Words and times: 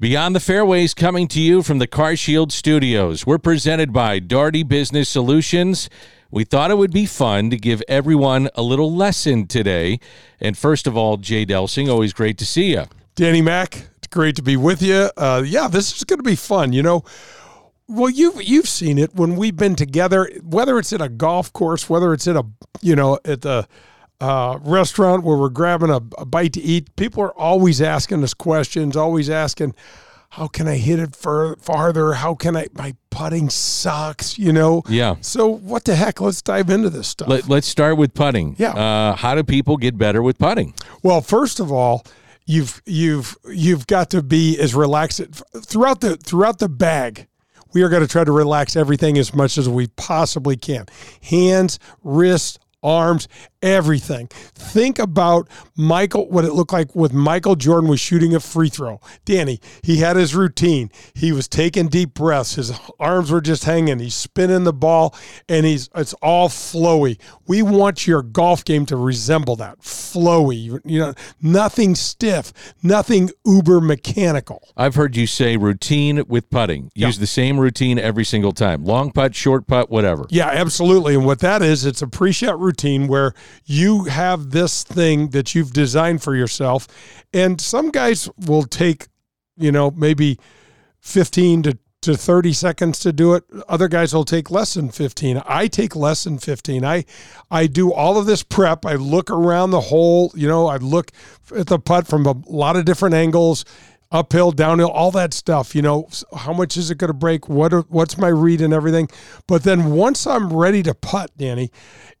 Beyond 0.00 0.34
the 0.34 0.40
Fairways 0.40 0.94
coming 0.94 1.28
to 1.28 1.38
you 1.38 1.62
from 1.62 1.78
the 1.78 1.86
Car 1.86 2.16
Shield 2.16 2.54
Studios. 2.54 3.26
We're 3.26 3.36
presented 3.36 3.92
by 3.92 4.18
Doherty 4.18 4.62
Business 4.62 5.10
Solutions. 5.10 5.90
We 6.30 6.44
thought 6.44 6.70
it 6.70 6.78
would 6.78 6.90
be 6.90 7.04
fun 7.04 7.50
to 7.50 7.58
give 7.58 7.82
everyone 7.86 8.48
a 8.54 8.62
little 8.62 8.90
lesson 8.96 9.46
today. 9.46 10.00
And 10.40 10.56
first 10.56 10.86
of 10.86 10.96
all, 10.96 11.18
Jay 11.18 11.44
Delsing, 11.44 11.90
always 11.90 12.14
great 12.14 12.38
to 12.38 12.46
see 12.46 12.70
you. 12.70 12.84
Danny 13.14 13.42
Mack, 13.42 13.88
it's 13.98 14.06
great 14.06 14.36
to 14.36 14.42
be 14.42 14.56
with 14.56 14.80
you. 14.80 15.10
Uh, 15.18 15.42
yeah, 15.44 15.68
this 15.68 15.94
is 15.94 16.04
going 16.04 16.18
to 16.18 16.22
be 16.22 16.34
fun. 16.34 16.72
You 16.72 16.82
know, 16.82 17.04
well, 17.86 18.08
you've 18.08 18.42
you've 18.42 18.70
seen 18.70 18.96
it 18.96 19.14
when 19.14 19.36
we've 19.36 19.56
been 19.56 19.76
together, 19.76 20.30
whether 20.42 20.78
it's 20.78 20.94
at 20.94 21.02
a 21.02 21.10
golf 21.10 21.52
course, 21.52 21.90
whether 21.90 22.14
it's 22.14 22.26
at 22.26 22.36
a 22.36 22.46
you 22.80 22.96
know 22.96 23.18
at 23.26 23.42
the 23.42 23.68
uh, 24.20 24.58
restaurant 24.62 25.24
where 25.24 25.36
we're 25.36 25.48
grabbing 25.48 25.90
a, 25.90 26.00
a 26.18 26.24
bite 26.24 26.52
to 26.54 26.60
eat. 26.60 26.94
People 26.96 27.22
are 27.22 27.36
always 27.38 27.80
asking 27.80 28.22
us 28.22 28.34
questions, 28.34 28.96
always 28.96 29.30
asking, 29.30 29.74
"How 30.30 30.46
can 30.46 30.68
I 30.68 30.76
hit 30.76 30.98
it 30.98 31.16
fur- 31.16 31.56
farther? 31.56 32.14
How 32.14 32.34
can 32.34 32.56
I? 32.56 32.66
My 32.74 32.94
putting 33.10 33.50
sucks, 33.50 34.38
you 34.38 34.52
know." 34.52 34.82
Yeah. 34.88 35.16
So 35.20 35.46
what 35.46 35.84
the 35.84 35.96
heck? 35.96 36.20
Let's 36.20 36.42
dive 36.42 36.70
into 36.70 36.90
this 36.90 37.08
stuff. 37.08 37.28
Let, 37.28 37.50
us 37.50 37.66
start 37.66 37.96
with 37.96 38.14
putting. 38.14 38.56
Yeah. 38.58 38.72
Uh, 38.72 39.16
how 39.16 39.34
do 39.34 39.42
people 39.42 39.76
get 39.76 39.96
better 39.96 40.22
with 40.22 40.38
putting? 40.38 40.74
Well, 41.02 41.20
first 41.20 41.60
of 41.60 41.72
all, 41.72 42.04
you've 42.46 42.82
you've 42.86 43.36
you've 43.46 43.86
got 43.86 44.10
to 44.10 44.22
be 44.22 44.58
as 44.58 44.74
relaxed 44.74 45.22
throughout 45.64 46.00
the 46.00 46.16
throughout 46.16 46.58
the 46.58 46.68
bag 46.68 47.26
we 47.72 47.82
are 47.82 47.88
going 47.88 48.02
to 48.02 48.08
try 48.08 48.24
to 48.24 48.32
relax 48.32 48.76
everything 48.76 49.16
as 49.18 49.34
much 49.34 49.58
as 49.58 49.68
we 49.68 49.86
possibly 49.88 50.56
can. 50.56 50.86
Hands, 51.22 51.78
wrists, 52.02 52.58
arms, 52.82 53.28
everything. 53.62 54.28
Think 54.28 54.98
about 54.98 55.48
Michael, 55.76 56.28
what 56.28 56.44
it 56.44 56.52
looked 56.52 56.72
like 56.72 56.94
with 56.94 57.12
Michael 57.12 57.56
Jordan 57.56 57.88
was 57.88 58.00
shooting 58.00 58.34
a 58.34 58.40
free 58.40 58.68
throw. 58.68 59.00
Danny, 59.24 59.60
he 59.82 59.98
had 59.98 60.16
his 60.16 60.34
routine. 60.34 60.90
He 61.14 61.32
was 61.32 61.48
taking 61.48 61.88
deep 61.88 62.14
breaths. 62.14 62.54
His 62.54 62.72
arms 62.98 63.30
were 63.30 63.40
just 63.40 63.64
hanging. 63.64 63.98
He's 63.98 64.14
spinning 64.14 64.64
the 64.64 64.72
ball 64.72 65.14
and 65.48 65.66
he's 65.66 65.88
it's 65.94 66.14
all 66.14 66.48
flowy. 66.48 67.18
We 67.46 67.62
want 67.62 68.06
your 68.06 68.22
golf 68.22 68.64
game 68.64 68.86
to 68.86 68.96
resemble 68.96 69.56
that. 69.56 69.80
Flowy. 69.80 70.80
You 70.84 70.98
know, 70.98 71.14
nothing 71.42 71.94
stiff, 71.94 72.52
nothing 72.82 73.30
uber 73.44 73.80
mechanical. 73.80 74.68
I've 74.76 74.94
heard 74.94 75.16
you 75.16 75.26
say 75.26 75.56
routine 75.56 76.24
with 76.28 76.50
putting. 76.50 76.90
Use 76.94 77.16
yeah. 77.16 77.20
the 77.20 77.26
same 77.26 77.58
routine 77.58 77.98
every 77.98 78.24
single 78.24 78.52
time. 78.52 78.84
Long 78.84 79.12
putt, 79.12 79.34
short 79.34 79.66
putt, 79.66 79.90
whatever. 79.90 80.26
Yeah, 80.30 80.48
absolutely. 80.48 81.14
And 81.14 81.24
what 81.24 81.40
that 81.40 81.62
is, 81.62 81.84
it's 81.84 82.02
a 82.02 82.06
pre-shot 82.06 82.58
routine 82.58 83.08
where 83.08 83.34
you 83.64 84.04
have 84.04 84.50
this 84.50 84.82
thing 84.82 85.28
that 85.30 85.54
you've 85.54 85.72
designed 85.72 86.22
for 86.22 86.34
yourself. 86.34 86.86
And 87.32 87.60
some 87.60 87.90
guys 87.90 88.28
will 88.46 88.64
take, 88.64 89.08
you 89.56 89.72
know, 89.72 89.90
maybe 89.90 90.38
15 91.00 91.62
to 91.64 91.78
to 92.02 92.16
30 92.16 92.54
seconds 92.54 92.98
to 93.00 93.12
do 93.12 93.34
it. 93.34 93.44
Other 93.68 93.86
guys 93.86 94.14
will 94.14 94.24
take 94.24 94.50
less 94.50 94.72
than 94.74 94.88
15. 94.88 95.42
I 95.44 95.66
take 95.66 95.94
less 95.94 96.24
than 96.24 96.38
15. 96.38 96.84
I 96.84 97.04
I 97.50 97.66
do 97.66 97.92
all 97.92 98.16
of 98.16 98.26
this 98.26 98.42
prep. 98.42 98.86
I 98.86 98.94
look 98.94 99.30
around 99.30 99.70
the 99.70 99.80
hole, 99.80 100.32
you 100.34 100.48
know, 100.48 100.66
I 100.66 100.76
look 100.76 101.10
at 101.54 101.66
the 101.66 101.78
putt 101.78 102.06
from 102.06 102.24
a 102.26 102.34
lot 102.46 102.76
of 102.76 102.86
different 102.86 103.14
angles, 103.14 103.66
uphill, 104.10 104.50
downhill, 104.52 104.90
all 104.90 105.10
that 105.12 105.34
stuff, 105.34 105.74
you 105.74 105.82
know, 105.82 106.08
how 106.36 106.52
much 106.52 106.76
is 106.76 106.90
it 106.90 106.98
going 106.98 107.08
to 107.08 107.14
break? 107.14 107.48
What 107.48 107.72
are, 107.72 107.82
what's 107.82 108.18
my 108.18 108.28
read 108.28 108.60
and 108.60 108.72
everything? 108.72 109.08
But 109.46 109.62
then 109.62 109.90
once 109.90 110.26
I'm 110.26 110.52
ready 110.52 110.82
to 110.84 110.94
putt, 110.94 111.30
Danny, 111.36 111.70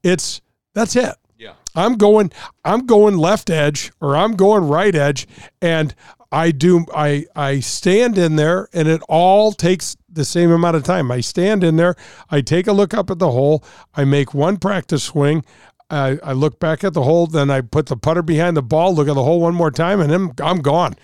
it's 0.02 0.40
that's 0.74 0.96
it. 0.96 1.14
Yeah. 1.38 1.54
I'm 1.74 1.96
going 1.96 2.32
I'm 2.64 2.86
going 2.86 3.16
left 3.16 3.48
edge 3.50 3.92
or 4.00 4.16
I'm 4.16 4.36
going 4.36 4.68
right 4.68 4.94
edge 4.94 5.26
and 5.62 5.94
I 6.30 6.50
do 6.50 6.84
I 6.94 7.26
I 7.34 7.60
stand 7.60 8.18
in 8.18 8.36
there 8.36 8.68
and 8.72 8.86
it 8.88 9.00
all 9.08 9.52
takes 9.52 9.96
the 10.08 10.24
same 10.24 10.50
amount 10.50 10.76
of 10.76 10.82
time. 10.82 11.10
I 11.10 11.20
stand 11.20 11.64
in 11.64 11.76
there, 11.76 11.96
I 12.30 12.40
take 12.40 12.66
a 12.66 12.72
look 12.72 12.92
up 12.92 13.10
at 13.10 13.18
the 13.18 13.30
hole, 13.30 13.64
I 13.94 14.04
make 14.04 14.34
one 14.34 14.58
practice 14.58 15.04
swing, 15.04 15.44
I, 15.88 16.18
I 16.22 16.32
look 16.32 16.60
back 16.60 16.84
at 16.84 16.94
the 16.94 17.02
hole, 17.02 17.26
then 17.26 17.50
I 17.50 17.60
put 17.60 17.86
the 17.86 17.96
putter 17.96 18.22
behind 18.22 18.56
the 18.56 18.62
ball, 18.62 18.94
look 18.94 19.08
at 19.08 19.14
the 19.14 19.24
hole 19.24 19.40
one 19.40 19.54
more 19.54 19.70
time, 19.70 20.00
and 20.00 20.10
then 20.10 20.30
I'm 20.42 20.60
gone. 20.60 20.94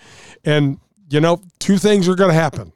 And 0.45 0.79
you 1.09 1.21
know, 1.21 1.41
two 1.59 1.77
things 1.77 2.07
are 2.07 2.15
going 2.15 2.29
to 2.29 2.39
happen 2.39 2.73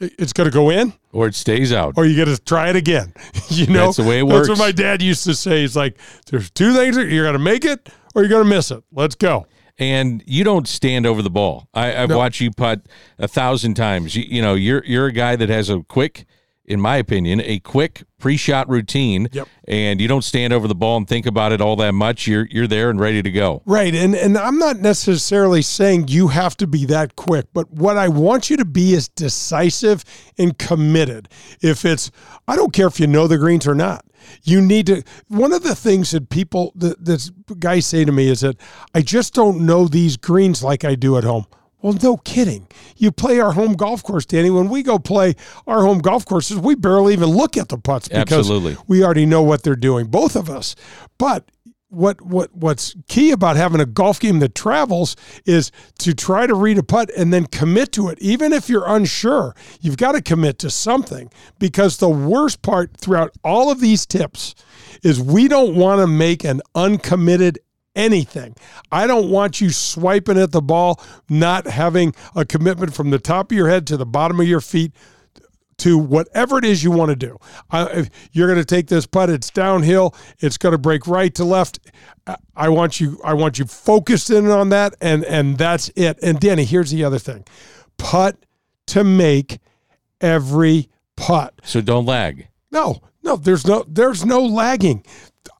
it's 0.00 0.32
going 0.32 0.48
to 0.48 0.54
go 0.54 0.70
in? 0.70 0.92
Or 1.12 1.26
it 1.26 1.34
stays 1.34 1.72
out. 1.72 1.94
Or 1.96 2.04
you 2.04 2.16
got 2.16 2.34
to 2.34 2.42
try 2.42 2.70
it 2.70 2.76
again. 2.76 3.12
You 3.50 3.66
know? 3.66 3.86
That's 3.86 3.98
the 3.98 4.04
way 4.04 4.18
it 4.18 4.22
works 4.26 4.48
that's 4.48 4.58
what 4.58 4.66
my 4.66 4.72
dad 4.72 5.00
used 5.00 5.22
to 5.24 5.34
say. 5.34 5.60
He's 5.60 5.76
like 5.76 5.98
there's 6.28 6.50
two 6.50 6.72
things 6.72 6.96
you're 6.96 7.24
going 7.24 7.34
to 7.34 7.38
make 7.38 7.64
it 7.64 7.88
or 8.14 8.22
you're 8.22 8.30
going 8.30 8.42
to 8.42 8.48
miss 8.48 8.70
it. 8.70 8.82
Let's 8.90 9.14
go. 9.14 9.46
And 9.78 10.24
you 10.26 10.44
don't 10.44 10.66
stand 10.66 11.06
over 11.06 11.22
the 11.22 11.30
ball. 11.30 11.68
I, 11.74 11.88
have 11.88 12.08
no. 12.08 12.18
watched 12.18 12.40
you 12.40 12.50
putt 12.50 12.80
a 13.18 13.28
thousand 13.28 13.74
times. 13.74 14.16
You, 14.16 14.24
you 14.24 14.42
know 14.42 14.54
you're 14.54 14.84
you're 14.84 15.06
a 15.06 15.12
guy 15.12 15.36
that 15.36 15.48
has 15.50 15.68
a 15.68 15.82
quick 15.82 16.26
in 16.66 16.80
my 16.80 16.96
opinion, 16.96 17.40
a 17.44 17.58
quick 17.60 18.04
pre-shot 18.18 18.68
routine, 18.68 19.28
yep. 19.32 19.48
and 19.68 20.00
you 20.00 20.08
don't 20.08 20.24
stand 20.24 20.52
over 20.52 20.66
the 20.66 20.74
ball 20.74 20.96
and 20.96 21.06
think 21.06 21.26
about 21.26 21.52
it 21.52 21.60
all 21.60 21.76
that 21.76 21.92
much. 21.92 22.26
You're 22.26 22.46
you're 22.50 22.66
there 22.66 22.90
and 22.90 22.98
ready 22.98 23.22
to 23.22 23.30
go. 23.30 23.62
Right, 23.66 23.94
and 23.94 24.14
and 24.14 24.38
I'm 24.38 24.58
not 24.58 24.78
necessarily 24.78 25.62
saying 25.62 26.08
you 26.08 26.28
have 26.28 26.56
to 26.58 26.66
be 26.66 26.86
that 26.86 27.16
quick, 27.16 27.46
but 27.52 27.70
what 27.70 27.96
I 27.96 28.08
want 28.08 28.50
you 28.50 28.56
to 28.56 28.64
be 28.64 28.94
is 28.94 29.08
decisive 29.08 30.04
and 30.38 30.58
committed. 30.58 31.28
If 31.60 31.84
it's, 31.84 32.10
I 32.48 32.56
don't 32.56 32.72
care 32.72 32.86
if 32.86 32.98
you 32.98 33.06
know 33.06 33.26
the 33.26 33.38
greens 33.38 33.66
or 33.66 33.74
not. 33.74 34.04
You 34.42 34.62
need 34.62 34.86
to. 34.86 35.02
One 35.28 35.52
of 35.52 35.62
the 35.62 35.74
things 35.74 36.12
that 36.12 36.30
people, 36.30 36.72
that, 36.76 37.04
that 37.04 37.30
guys 37.60 37.84
say 37.84 38.06
to 38.06 38.12
me 38.12 38.28
is 38.28 38.40
that 38.40 38.56
I 38.94 39.02
just 39.02 39.34
don't 39.34 39.66
know 39.66 39.86
these 39.86 40.16
greens 40.16 40.62
like 40.62 40.82
I 40.82 40.94
do 40.94 41.18
at 41.18 41.24
home. 41.24 41.44
Well, 41.84 41.98
no 42.02 42.16
kidding. 42.16 42.66
You 42.96 43.12
play 43.12 43.40
our 43.40 43.52
home 43.52 43.74
golf 43.74 44.02
course, 44.02 44.24
Danny. 44.24 44.48
When 44.48 44.70
we 44.70 44.82
go 44.82 44.98
play 44.98 45.34
our 45.66 45.82
home 45.82 45.98
golf 45.98 46.24
courses, 46.24 46.56
we 46.56 46.74
barely 46.74 47.12
even 47.12 47.28
look 47.28 47.58
at 47.58 47.68
the 47.68 47.76
putts 47.76 48.08
because 48.08 48.48
Absolutely. 48.50 48.78
we 48.86 49.04
already 49.04 49.26
know 49.26 49.42
what 49.42 49.64
they're 49.64 49.76
doing, 49.76 50.06
both 50.06 50.34
of 50.34 50.48
us. 50.48 50.74
But 51.18 51.50
what 51.90 52.22
what 52.22 52.54
what's 52.56 52.96
key 53.06 53.32
about 53.32 53.56
having 53.56 53.82
a 53.82 53.86
golf 53.86 54.18
game 54.18 54.38
that 54.38 54.54
travels 54.54 55.14
is 55.44 55.70
to 55.98 56.14
try 56.14 56.46
to 56.46 56.54
read 56.54 56.78
a 56.78 56.82
putt 56.82 57.10
and 57.16 57.32
then 57.34 57.44
commit 57.46 57.92
to 57.92 58.08
it 58.08 58.18
even 58.20 58.52
if 58.52 58.68
you're 58.68 58.88
unsure 58.88 59.54
you've 59.80 59.96
got 59.96 60.12
to 60.12 60.20
commit 60.20 60.58
to 60.58 60.68
something 60.68 61.30
because 61.60 61.98
the 61.98 62.08
worst 62.08 62.62
part 62.62 62.96
throughout 62.96 63.30
all 63.44 63.70
of 63.70 63.78
these 63.78 64.06
tips 64.06 64.56
is 65.04 65.20
we 65.20 65.46
don't 65.46 65.76
want 65.76 66.00
to 66.00 66.06
make 66.08 66.42
an 66.42 66.60
uncommitted 66.74 67.60
anything. 67.94 68.54
I 68.90 69.06
don't 69.06 69.30
want 69.30 69.60
you 69.60 69.70
swiping 69.70 70.38
at 70.38 70.52
the 70.52 70.62
ball, 70.62 71.00
not 71.28 71.66
having 71.66 72.14
a 72.34 72.44
commitment 72.44 72.94
from 72.94 73.10
the 73.10 73.18
top 73.18 73.50
of 73.50 73.56
your 73.56 73.68
head 73.68 73.86
to 73.88 73.96
the 73.96 74.06
bottom 74.06 74.40
of 74.40 74.46
your 74.46 74.60
feet 74.60 74.92
to 75.78 75.98
whatever 75.98 76.58
it 76.58 76.64
is 76.64 76.84
you 76.84 76.90
want 76.90 77.10
to 77.10 77.16
do. 77.16 77.36
I, 77.70 78.08
you're 78.32 78.46
going 78.46 78.58
to 78.58 78.64
take 78.64 78.86
this 78.88 79.06
putt. 79.06 79.30
It's 79.30 79.50
downhill. 79.50 80.14
It's 80.38 80.56
going 80.56 80.72
to 80.72 80.78
break 80.78 81.06
right 81.06 81.34
to 81.34 81.44
left. 81.44 81.80
I 82.56 82.68
want 82.68 83.00
you. 83.00 83.20
I 83.24 83.34
want 83.34 83.58
you 83.58 83.64
focused 83.64 84.30
in 84.30 84.48
on 84.48 84.70
that, 84.70 84.94
and 85.00 85.24
and 85.24 85.58
that's 85.58 85.90
it. 85.96 86.18
And 86.22 86.40
Danny, 86.40 86.64
here's 86.64 86.90
the 86.90 87.04
other 87.04 87.18
thing: 87.18 87.44
putt 87.98 88.36
to 88.86 89.04
make 89.04 89.58
every 90.20 90.88
putt. 91.16 91.60
So 91.64 91.80
don't 91.80 92.06
lag. 92.06 92.48
No, 92.70 93.00
no. 93.22 93.36
There's 93.36 93.66
no. 93.66 93.84
There's 93.88 94.24
no 94.24 94.44
lagging. 94.44 95.04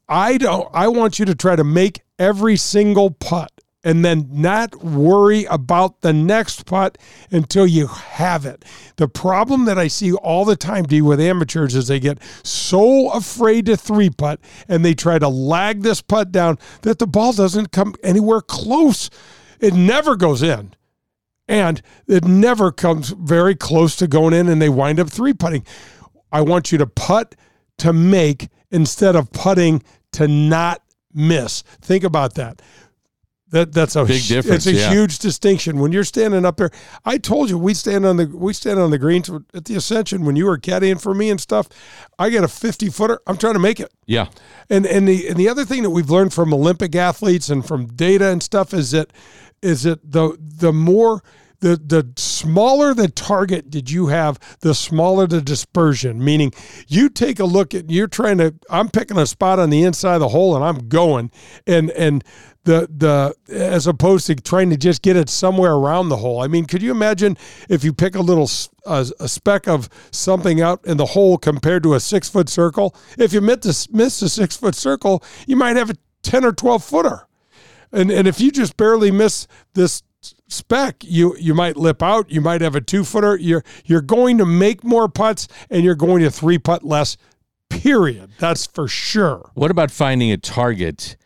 I 0.08 0.36
don't. 0.38 0.68
I 0.72 0.88
want 0.88 1.18
you 1.18 1.24
to 1.26 1.34
try 1.34 1.56
to 1.56 1.64
make 1.64 2.02
every 2.18 2.56
single 2.56 3.10
putt 3.10 3.50
and 3.84 4.02
then 4.04 4.26
not 4.30 4.82
worry 4.82 5.44
about 5.44 6.00
the 6.00 6.12
next 6.12 6.64
putt 6.64 6.96
until 7.30 7.66
you 7.66 7.86
have 7.86 8.46
it. 8.46 8.64
The 8.96 9.08
problem 9.08 9.66
that 9.66 9.78
I 9.78 9.88
see 9.88 10.12
all 10.14 10.46
the 10.46 10.56
time, 10.56 10.84
D, 10.84 11.02
with 11.02 11.20
amateurs 11.20 11.74
is 11.74 11.86
they 11.86 12.00
get 12.00 12.18
so 12.42 13.10
afraid 13.10 13.66
to 13.66 13.76
three 13.76 14.08
putt 14.08 14.40
and 14.68 14.84
they 14.84 14.94
try 14.94 15.18
to 15.18 15.28
lag 15.28 15.82
this 15.82 16.00
putt 16.00 16.32
down 16.32 16.58
that 16.82 16.98
the 16.98 17.06
ball 17.06 17.34
doesn't 17.34 17.72
come 17.72 17.94
anywhere 18.02 18.40
close. 18.40 19.10
It 19.60 19.74
never 19.74 20.16
goes 20.16 20.42
in. 20.42 20.74
And 21.46 21.82
it 22.08 22.24
never 22.24 22.72
comes 22.72 23.10
very 23.10 23.54
close 23.54 23.96
to 23.96 24.06
going 24.06 24.32
in 24.32 24.48
and 24.48 24.62
they 24.62 24.70
wind 24.70 24.98
up 24.98 25.10
three 25.10 25.34
putting. 25.34 25.66
I 26.32 26.40
want 26.40 26.72
you 26.72 26.78
to 26.78 26.86
putt 26.86 27.34
to 27.78 27.92
make 27.92 28.48
instead 28.74 29.16
of 29.16 29.32
putting 29.32 29.82
to 30.12 30.28
not 30.28 30.82
miss. 31.14 31.62
Think 31.80 32.04
about 32.04 32.34
that. 32.34 32.60
That 33.48 33.72
that's 33.72 33.94
a 33.94 34.04
Big 34.04 34.26
difference, 34.26 34.66
It's 34.66 34.76
a 34.76 34.80
yeah. 34.80 34.90
huge 34.90 35.20
distinction 35.20 35.78
when 35.78 35.92
you're 35.92 36.02
standing 36.02 36.44
up 36.44 36.56
there. 36.56 36.72
I 37.04 37.18
told 37.18 37.50
you 37.50 37.56
we 37.56 37.72
stand 37.72 38.04
on 38.04 38.16
the 38.16 38.26
we 38.26 38.52
stand 38.52 38.80
on 38.80 38.90
the 38.90 38.98
greens 38.98 39.30
at 39.54 39.66
the 39.66 39.76
Ascension 39.76 40.24
when 40.24 40.34
you 40.34 40.46
were 40.46 40.58
caddying 40.58 41.00
for 41.00 41.14
me 41.14 41.30
and 41.30 41.40
stuff. 41.40 41.68
I 42.18 42.30
get 42.30 42.42
a 42.42 42.48
50 42.48 42.88
footer. 42.88 43.20
I'm 43.28 43.36
trying 43.36 43.52
to 43.52 43.60
make 43.60 43.78
it. 43.78 43.92
Yeah. 44.06 44.26
And 44.68 44.84
and 44.86 45.06
the 45.06 45.28
and 45.28 45.36
the 45.36 45.48
other 45.48 45.64
thing 45.64 45.84
that 45.84 45.90
we've 45.90 46.10
learned 46.10 46.34
from 46.34 46.52
Olympic 46.52 46.96
athletes 46.96 47.48
and 47.48 47.64
from 47.64 47.86
data 47.86 48.26
and 48.26 48.42
stuff 48.42 48.74
is 48.74 48.90
that 48.90 49.12
is 49.62 49.84
that 49.84 50.00
the 50.10 50.36
the 50.40 50.72
more 50.72 51.22
the 51.64 51.76
the 51.76 52.12
smaller 52.16 52.92
the 52.92 53.08
target 53.08 53.70
did 53.70 53.90
you 53.90 54.08
have, 54.08 54.38
the 54.60 54.74
smaller 54.74 55.26
the 55.26 55.40
dispersion. 55.40 56.22
Meaning, 56.22 56.52
you 56.88 57.08
take 57.08 57.40
a 57.40 57.46
look 57.46 57.74
at 57.74 57.90
you're 57.90 58.06
trying 58.06 58.36
to. 58.36 58.54
I'm 58.68 58.90
picking 58.90 59.16
a 59.16 59.26
spot 59.26 59.58
on 59.58 59.70
the 59.70 59.82
inside 59.82 60.16
of 60.16 60.20
the 60.20 60.28
hole 60.28 60.54
and 60.54 60.62
I'm 60.62 60.88
going, 60.88 61.30
and 61.66 61.90
and 61.92 62.22
the 62.64 62.86
the 62.94 63.34
as 63.50 63.86
opposed 63.86 64.26
to 64.26 64.34
trying 64.34 64.68
to 64.70 64.76
just 64.76 65.00
get 65.00 65.16
it 65.16 65.30
somewhere 65.30 65.72
around 65.72 66.10
the 66.10 66.18
hole. 66.18 66.42
I 66.42 66.48
mean, 66.48 66.66
could 66.66 66.82
you 66.82 66.90
imagine 66.90 67.38
if 67.70 67.82
you 67.82 67.94
pick 67.94 68.14
a 68.14 68.20
little 68.20 68.50
a, 68.84 69.06
a 69.18 69.28
speck 69.28 69.66
of 69.66 69.88
something 70.10 70.60
out 70.60 70.84
in 70.84 70.98
the 70.98 71.06
hole 71.06 71.38
compared 71.38 71.82
to 71.84 71.94
a 71.94 72.00
six 72.00 72.28
foot 72.28 72.50
circle? 72.50 72.94
If 73.16 73.32
you 73.32 73.40
miss 73.40 73.90
miss 73.90 74.20
the 74.20 74.28
six 74.28 74.54
foot 74.54 74.74
circle, 74.74 75.24
you 75.46 75.56
might 75.56 75.76
have 75.76 75.88
a 75.88 75.96
ten 76.22 76.44
or 76.44 76.52
twelve 76.52 76.84
footer 76.84 77.26
and 77.90 78.10
and 78.10 78.28
if 78.28 78.40
you 78.40 78.50
just 78.50 78.76
barely 78.76 79.10
miss 79.10 79.46
this 79.72 80.02
spec, 80.48 81.02
you 81.02 81.36
you 81.38 81.54
might 81.54 81.76
lip 81.76 82.02
out. 82.02 82.30
You 82.30 82.40
might 82.40 82.60
have 82.60 82.74
a 82.74 82.80
two 82.80 83.04
footer. 83.04 83.36
You're 83.36 83.64
you're 83.84 84.00
going 84.00 84.38
to 84.38 84.46
make 84.46 84.84
more 84.84 85.08
putts, 85.08 85.48
and 85.70 85.84
you're 85.84 85.94
going 85.94 86.22
to 86.22 86.30
three 86.30 86.58
putt 86.58 86.84
less. 86.84 87.16
Period. 87.70 88.30
That's 88.38 88.66
for 88.66 88.86
sure. 88.86 89.50
What 89.54 89.70
about 89.70 89.90
finding 89.90 90.30
a 90.30 90.36
target 90.36 91.16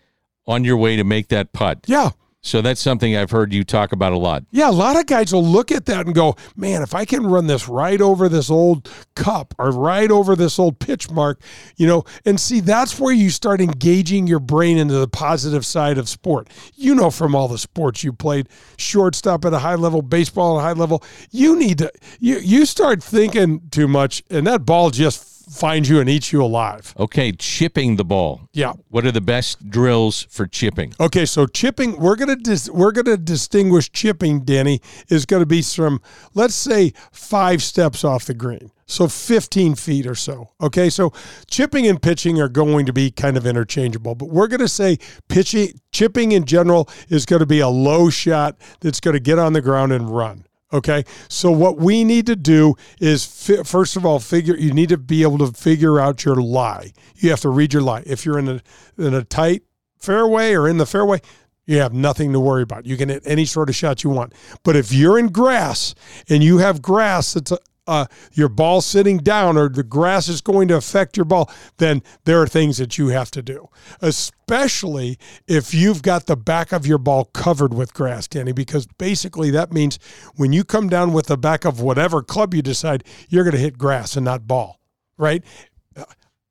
on 0.46 0.64
your 0.64 0.76
way 0.76 0.96
to 0.96 1.04
make 1.04 1.28
that 1.28 1.52
putt? 1.52 1.80
Yeah. 1.86 2.10
So 2.40 2.62
that's 2.62 2.80
something 2.80 3.16
I've 3.16 3.32
heard 3.32 3.52
you 3.52 3.64
talk 3.64 3.92
about 3.92 4.12
a 4.12 4.18
lot. 4.18 4.44
Yeah, 4.52 4.70
a 4.70 4.72
lot 4.72 4.96
of 4.96 5.06
guys 5.06 5.32
will 5.32 5.44
look 5.44 5.72
at 5.72 5.86
that 5.86 6.06
and 6.06 6.14
go, 6.14 6.36
man, 6.56 6.82
if 6.82 6.94
I 6.94 7.04
can 7.04 7.26
run 7.26 7.48
this 7.48 7.68
right 7.68 8.00
over 8.00 8.28
this 8.28 8.48
old 8.48 8.88
cup 9.16 9.54
or 9.58 9.72
right 9.72 10.10
over 10.10 10.36
this 10.36 10.58
old 10.58 10.78
pitch 10.78 11.10
mark, 11.10 11.42
you 11.76 11.86
know, 11.86 12.04
and 12.24 12.40
see, 12.40 12.60
that's 12.60 13.00
where 13.00 13.12
you 13.12 13.30
start 13.30 13.60
engaging 13.60 14.28
your 14.28 14.38
brain 14.38 14.78
into 14.78 14.94
the 14.94 15.08
positive 15.08 15.66
side 15.66 15.98
of 15.98 16.08
sport. 16.08 16.48
You 16.74 16.94
know, 16.94 17.10
from 17.10 17.34
all 17.34 17.48
the 17.48 17.58
sports 17.58 18.04
you 18.04 18.12
played, 18.12 18.48
shortstop 18.76 19.44
at 19.44 19.52
a 19.52 19.58
high 19.58 19.74
level, 19.74 20.00
baseball 20.00 20.58
at 20.58 20.62
a 20.62 20.64
high 20.64 20.72
level, 20.72 21.02
you 21.32 21.58
need 21.58 21.78
to, 21.78 21.90
you, 22.20 22.38
you 22.38 22.66
start 22.66 23.02
thinking 23.02 23.68
too 23.70 23.88
much 23.88 24.22
and 24.30 24.46
that 24.46 24.64
ball 24.64 24.90
just 24.90 25.27
finds 25.48 25.88
you 25.88 26.00
and 26.00 26.08
eats 26.08 26.32
you 26.32 26.42
alive. 26.42 26.94
Okay, 26.98 27.32
chipping 27.32 27.96
the 27.96 28.04
ball. 28.04 28.42
Yeah. 28.52 28.72
What 28.88 29.04
are 29.06 29.12
the 29.12 29.20
best 29.20 29.70
drills 29.70 30.26
for 30.30 30.46
chipping? 30.46 30.94
Okay, 31.00 31.26
so 31.26 31.46
chipping, 31.46 31.98
we're 31.98 32.16
gonna 32.16 32.36
dis, 32.36 32.68
we're 32.70 32.92
gonna 32.92 33.16
distinguish 33.16 33.90
chipping. 33.92 34.44
Danny 34.44 34.80
is 35.08 35.26
going 35.26 35.42
to 35.42 35.46
be 35.46 35.62
from 35.62 36.00
let's 36.34 36.54
say 36.54 36.92
five 37.12 37.62
steps 37.62 38.04
off 38.04 38.24
the 38.24 38.34
green, 38.34 38.70
so 38.86 39.08
fifteen 39.08 39.74
feet 39.74 40.06
or 40.06 40.14
so. 40.14 40.50
Okay, 40.60 40.90
so 40.90 41.12
chipping 41.50 41.86
and 41.86 42.00
pitching 42.00 42.40
are 42.40 42.48
going 42.48 42.86
to 42.86 42.92
be 42.92 43.10
kind 43.10 43.36
of 43.36 43.46
interchangeable, 43.46 44.14
but 44.14 44.30
we're 44.30 44.46
going 44.48 44.60
to 44.60 44.68
say 44.68 44.98
pitching, 45.28 45.80
chipping 45.92 46.32
in 46.32 46.44
general 46.44 46.88
is 47.08 47.26
going 47.26 47.40
to 47.40 47.46
be 47.46 47.60
a 47.60 47.68
low 47.68 48.10
shot 48.10 48.56
that's 48.80 49.00
going 49.00 49.14
to 49.14 49.20
get 49.20 49.38
on 49.38 49.52
the 49.52 49.60
ground 49.60 49.92
and 49.92 50.10
run. 50.10 50.44
Okay, 50.70 51.04
so 51.28 51.50
what 51.50 51.78
we 51.78 52.04
need 52.04 52.26
to 52.26 52.36
do 52.36 52.74
is 53.00 53.24
fi- 53.24 53.62
first 53.62 53.96
of 53.96 54.04
all 54.04 54.18
figure 54.18 54.54
you 54.54 54.72
need 54.74 54.90
to 54.90 54.98
be 54.98 55.22
able 55.22 55.38
to 55.38 55.46
figure 55.46 55.98
out 55.98 56.24
your 56.26 56.36
lie. 56.36 56.92
You 57.16 57.30
have 57.30 57.40
to 57.40 57.48
read 57.48 57.72
your 57.72 57.80
lie. 57.82 58.02
If 58.04 58.26
you're 58.26 58.38
in 58.38 58.48
a 58.48 58.60
in 58.98 59.14
a 59.14 59.24
tight 59.24 59.62
fairway 59.98 60.52
or 60.52 60.68
in 60.68 60.76
the 60.76 60.84
fairway, 60.84 61.22
you 61.64 61.78
have 61.78 61.94
nothing 61.94 62.32
to 62.34 62.40
worry 62.40 62.62
about. 62.62 62.84
You 62.84 62.98
can 62.98 63.08
hit 63.08 63.22
any 63.24 63.46
sort 63.46 63.70
of 63.70 63.76
shot 63.76 64.04
you 64.04 64.10
want. 64.10 64.34
But 64.62 64.76
if 64.76 64.92
you're 64.92 65.18
in 65.18 65.28
grass 65.28 65.94
and 66.28 66.42
you 66.42 66.58
have 66.58 66.82
grass 66.82 67.32
that's 67.32 67.52
uh, 67.88 68.06
your 68.32 68.48
ball 68.48 68.80
sitting 68.80 69.18
down 69.18 69.56
or 69.56 69.68
the 69.68 69.82
grass 69.82 70.28
is 70.28 70.40
going 70.40 70.68
to 70.68 70.76
affect 70.76 71.16
your 71.16 71.24
ball, 71.24 71.50
then 71.78 72.02
there 72.24 72.40
are 72.40 72.46
things 72.46 72.76
that 72.76 72.98
you 72.98 73.08
have 73.08 73.30
to 73.32 73.42
do. 73.42 73.68
Especially 74.00 75.18
if 75.48 75.74
you've 75.74 76.02
got 76.02 76.26
the 76.26 76.36
back 76.36 76.70
of 76.70 76.86
your 76.86 76.98
ball 76.98 77.24
covered 77.24 77.74
with 77.74 77.94
grass, 77.94 78.28
Danny, 78.28 78.52
because 78.52 78.86
basically 78.98 79.50
that 79.50 79.72
means 79.72 79.98
when 80.36 80.52
you 80.52 80.62
come 80.62 80.88
down 80.88 81.12
with 81.12 81.26
the 81.26 81.38
back 81.38 81.64
of 81.64 81.80
whatever 81.80 82.22
club 82.22 82.54
you 82.54 82.62
decide, 82.62 83.02
you're 83.28 83.44
going 83.44 83.56
to 83.56 83.60
hit 83.60 83.78
grass 83.78 84.14
and 84.16 84.24
not 84.24 84.46
ball, 84.46 84.78
right? 85.16 85.42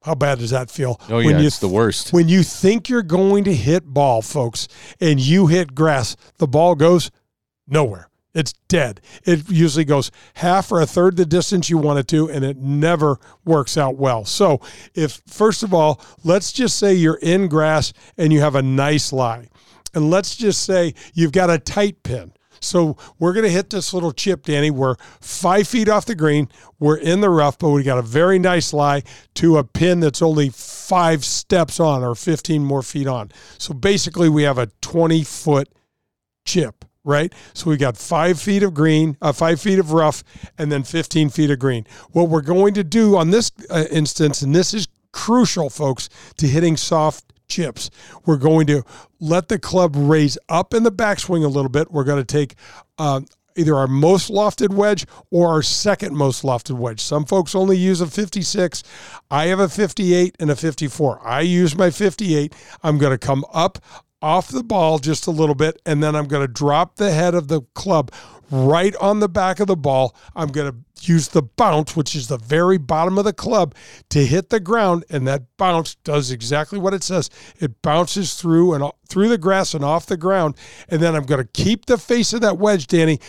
How 0.04 0.16
bad 0.16 0.40
does 0.40 0.52
that 0.52 0.72
feel? 0.72 1.00
Oh, 1.10 1.20
yeah, 1.20 1.40
it's 1.40 1.60
the 1.60 1.68
worst. 1.68 2.14
When 2.14 2.30
you 2.30 2.42
think 2.42 2.88
you're 2.88 3.04
going 3.04 3.44
to 3.44 3.54
hit 3.54 3.86
ball, 3.86 4.22
folks, 4.22 4.68
and 5.02 5.20
you 5.20 5.48
hit 5.48 5.76
grass, 5.76 6.16
the 6.38 6.48
ball 6.48 6.76
goes 6.76 7.12
nowhere. 7.68 8.10
It's 8.38 8.54
dead. 8.68 9.02
It 9.24 9.50
usually 9.50 9.84
goes 9.84 10.12
half 10.36 10.72
or 10.72 10.80
a 10.80 10.86
third 10.86 11.18
the 11.18 11.26
distance 11.26 11.72
you 11.72 11.80
want 11.80 11.98
it 11.98 12.08
to, 12.10 12.30
and 12.30 12.46
it 12.46 12.58
never 12.58 13.18
works 13.46 13.78
out 13.78 13.96
well. 13.96 14.26
So, 14.26 14.62
if 14.94 15.24
first 15.26 15.64
of 15.64 15.74
all, 15.74 16.00
let's 16.24 16.52
just 16.52 16.78
say 16.78 16.94
you're 16.94 17.20
in 17.24 17.48
grass 17.48 17.94
and 18.16 18.32
you 18.32 18.42
have 18.42 18.54
a 18.54 18.62
nice 18.62 19.12
lie, 19.12 19.48
and 19.96 20.12
let's 20.12 20.36
just 20.36 20.64
say 20.64 20.94
you've 21.16 21.32
got 21.32 21.50
a 21.50 21.58
tight 21.58 22.04
pin. 22.04 22.32
So 22.60 22.96
we're 23.18 23.34
going 23.34 23.46
to 23.46 23.52
hit 23.52 23.72
this 23.72 23.92
little 23.92 24.12
chip, 24.12 24.46
Danny. 24.46 24.70
We're 24.70 24.96
five 25.20 25.68
feet 25.68 25.90
off 25.90 26.06
the 26.06 26.16
green. 26.16 26.50
We're 26.80 26.98
in 26.98 27.22
the 27.22 27.30
rough, 27.30 27.58
but 27.58 27.70
we 27.70 27.82
got 27.82 27.98
a 27.98 28.04
very 28.04 28.40
nice 28.40 28.72
lie 28.72 29.04
to 29.36 29.58
a 29.58 29.64
pin 29.64 30.00
that's 30.00 30.22
only 30.22 30.50
five 30.50 31.26
steps 31.26 31.80
on 31.80 32.04
or 32.04 32.14
15 32.14 32.64
more 32.64 32.84
feet 32.84 33.08
on. 33.08 33.32
So 33.58 33.74
basically, 33.74 34.30
we 34.30 34.44
have 34.44 34.58
a 34.58 34.68
20 34.82 35.24
foot 35.24 35.70
chip, 36.46 36.86
right? 37.08 37.34
So 37.54 37.70
we 37.70 37.78
got 37.78 37.98
five 37.98 38.40
feet 38.40 38.62
of 38.62 38.74
green, 38.74 39.18
uh, 39.22 39.32
five 39.32 39.60
feet 39.60 39.80
of 39.80 39.94
rough, 39.94 40.24
and 40.58 40.72
then 40.72 40.84
15 40.84 41.30
feet 41.30 41.50
of 41.50 41.58
green. 41.58 41.88
What 42.12 42.30
we're 42.30 42.42
going 42.42 42.74
to 42.76 42.84
do 42.84 43.16
on 43.16 43.32
this 43.32 43.52
uh, 43.70 43.86
instance, 43.90 44.42
and 44.42 44.54
this 44.54 44.74
is 44.74 44.88
crucial, 45.14 45.70
folks, 45.70 46.10
to 46.38 46.48
hitting 46.48 46.78
soft 46.78 47.34
chips, 47.48 47.90
we're 48.26 48.38
going 48.38 48.68
to 48.68 48.84
let 49.22 49.48
the 49.48 49.58
club 49.58 49.96
raise 49.96 50.38
up 50.50 50.74
in 50.74 50.84
the 50.84 50.92
backswing 50.92 51.44
a 51.44 51.48
little 51.48 51.70
bit. 51.70 51.92
We're 51.92 52.04
going 52.04 52.24
to 52.24 52.26
take 52.26 52.56
uh, 52.98 53.22
either 53.58 53.76
our 53.76 53.88
most 53.88 54.30
lofted 54.30 54.74
wedge 54.74 55.06
or 55.32 55.48
our 55.48 55.62
second 55.62 56.16
most 56.16 56.44
lofted 56.44 56.78
wedge. 56.78 57.00
Some 57.02 57.26
folks 57.26 57.56
only 57.56 57.78
use 57.78 58.02
a 58.02 58.08
56. 58.08 58.84
I 59.32 59.48
have 59.48 59.60
a 59.60 59.70
58 59.70 60.36
and 60.40 60.52
a 60.52 60.56
54. 60.56 61.26
I 61.26 61.42
use 61.42 61.76
my 61.76 61.90
58. 61.90 62.54
I'm 62.84 62.98
going 62.98 63.12
to 63.12 63.18
come 63.18 63.44
up 63.54 63.80
off 64.22 64.48
the 64.50 64.64
ball 64.64 65.00
just 65.00 65.28
a 65.28 65.32
little 65.32 65.56
bit, 65.56 65.82
and 65.86 66.02
then 66.02 66.16
I'm 66.16 66.28
going 66.28 66.46
to 66.46 66.52
drop 66.52 66.96
the 66.96 67.12
head 67.12 67.36
of 67.36 67.48
the 67.48 67.62
club 67.76 68.12
right 68.50 68.96
on 68.98 69.20
the 69.20 69.30
back 69.30 69.60
of 69.60 69.68
the 69.68 69.76
ball. 69.76 70.16
I'm 70.36 70.50
going 70.50 70.72
to 70.72 70.78
use 71.02 71.28
the 71.28 71.44
bounce, 71.44 71.96
which 71.96 72.16
is 72.16 72.28
the 72.28 72.38
very 72.38 72.78
bottom 72.78 73.18
of 73.18 73.26
the 73.26 73.34
club, 73.34 73.76
to 74.10 74.26
hit 74.26 74.50
the 74.50 74.60
ground, 74.60 75.06
and 75.10 75.28
that 75.28 75.44
bounce 75.58 75.96
does 75.96 76.32
exactly 76.32 76.80
what 76.80 76.94
it 76.94 77.04
says. 77.04 77.30
It 77.60 77.82
bounces 77.82 78.34
through 78.34 78.74
and 78.74 78.92
through 79.08 79.30
the 79.30 79.38
grass 79.38 79.74
and 79.74 79.84
off 79.84 80.06
the 80.06 80.18
ground, 80.18 80.56
and 80.90 81.02
then 81.02 81.16
I'm 81.16 81.26
going 81.26 81.42
to 81.42 81.50
keep 81.64 81.86
the 81.86 81.98
face 81.98 82.34
of 82.34 82.42
that 82.42 82.58
wedge, 82.58 82.88
Danny, 82.88 83.20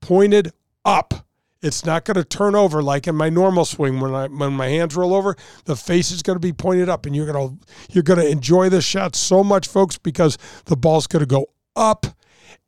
pointed 0.00 0.52
up. 0.84 1.25
It's 1.66 1.84
not 1.84 2.04
going 2.04 2.14
to 2.14 2.24
turn 2.24 2.54
over 2.54 2.82
like 2.82 3.08
in 3.08 3.16
my 3.16 3.28
normal 3.28 3.64
swing 3.64 4.00
when 4.00 4.14
I 4.14 4.28
when 4.28 4.52
my 4.52 4.68
hands 4.68 4.94
roll 4.94 5.14
over. 5.14 5.36
The 5.64 5.76
face 5.76 6.10
is 6.10 6.22
going 6.22 6.36
to 6.36 6.40
be 6.40 6.52
pointed 6.52 6.88
up, 6.88 7.06
and 7.06 7.16
you're 7.16 7.30
going 7.30 7.48
to 7.48 7.66
you're 7.90 8.04
going 8.04 8.20
to 8.20 8.28
enjoy 8.28 8.68
this 8.68 8.84
shot 8.84 9.16
so 9.16 9.42
much, 9.42 9.66
folks, 9.66 9.98
because 9.98 10.38
the 10.66 10.76
ball's 10.76 11.06
going 11.06 11.20
to 11.20 11.26
go 11.26 11.46
up 11.74 12.06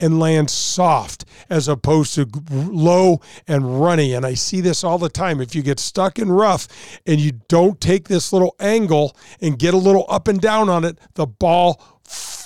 and 0.01 0.21
land 0.21 0.51
soft 0.51 1.25
as 1.51 1.67
opposed 1.69 2.15
to 2.15 2.29
low 2.51 3.21
and 3.47 3.81
runny. 3.81 4.15
And 4.15 4.25
I 4.25 4.35
see 4.35 4.61
this 4.61 4.85
all 4.85 4.99
the 4.99 5.09
time. 5.09 5.41
If 5.41 5.55
you 5.55 5.63
get 5.63 5.81
stuck 5.81 6.19
in 6.19 6.31
rough 6.31 6.69
and 7.07 7.21
you 7.21 7.33
don't 7.49 7.81
take 7.81 8.09
this 8.09 8.33
little 8.33 8.55
angle 8.61 9.17
and 9.41 9.59
get 9.59 9.75
a 9.75 9.79
little 9.79 10.07
up 10.09 10.29
and 10.29 10.41
down 10.41 10.69
on 10.69 10.85
it, 10.85 10.99
the 11.15 11.27
ball 11.27 11.98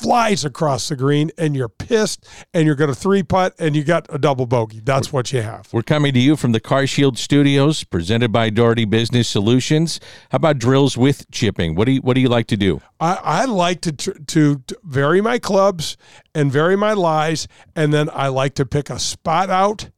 flies 0.02 0.44
across 0.44 0.88
the 0.88 0.96
green 0.96 1.30
and 1.38 1.54
you're 1.54 1.68
pissed 1.68 2.28
and 2.52 2.66
you're 2.66 2.74
going 2.74 2.90
to 2.90 2.94
three 2.94 3.22
putt 3.22 3.54
and 3.58 3.76
you 3.76 3.84
got 3.84 4.06
a 4.12 4.18
double 4.18 4.46
bogey. 4.46 4.80
That's 4.82 5.12
what 5.12 5.32
you 5.32 5.42
have. 5.42 5.72
We're 5.72 5.82
coming 5.82 6.12
to 6.14 6.18
you 6.18 6.36
from 6.36 6.52
the 6.52 6.60
Car 6.60 6.86
Shield 6.86 7.16
Studios, 7.16 7.84
presented 7.84 8.32
by 8.32 8.50
Doherty 8.50 8.84
Business 8.84 9.28
Solutions. 9.28 10.00
How 10.30 10.36
about 10.36 10.58
drills 10.58 10.96
with 10.96 11.30
chipping? 11.30 11.74
What 11.74 11.84
do 11.84 11.92
you 11.92 12.00
What 12.00 12.14
do 12.14 12.20
you 12.20 12.28
like 12.28 12.48
to 12.48 12.56
do? 12.56 12.80
I, 12.98 13.18
I 13.22 13.44
like 13.44 13.80
to, 13.82 13.92
to 13.92 14.14
to 14.14 14.64
vary 14.82 15.20
my 15.20 15.38
clubs 15.38 15.96
and 16.34 16.50
vary 16.50 16.76
my 16.76 16.92
lies, 16.92 17.46
and 17.76 17.94
then 17.94 18.10
I 18.12 18.28
like 18.28 18.54
to 18.54 18.66
pick 18.66 18.90
a 18.90 18.98
spot 18.98 19.50
out 19.50 19.90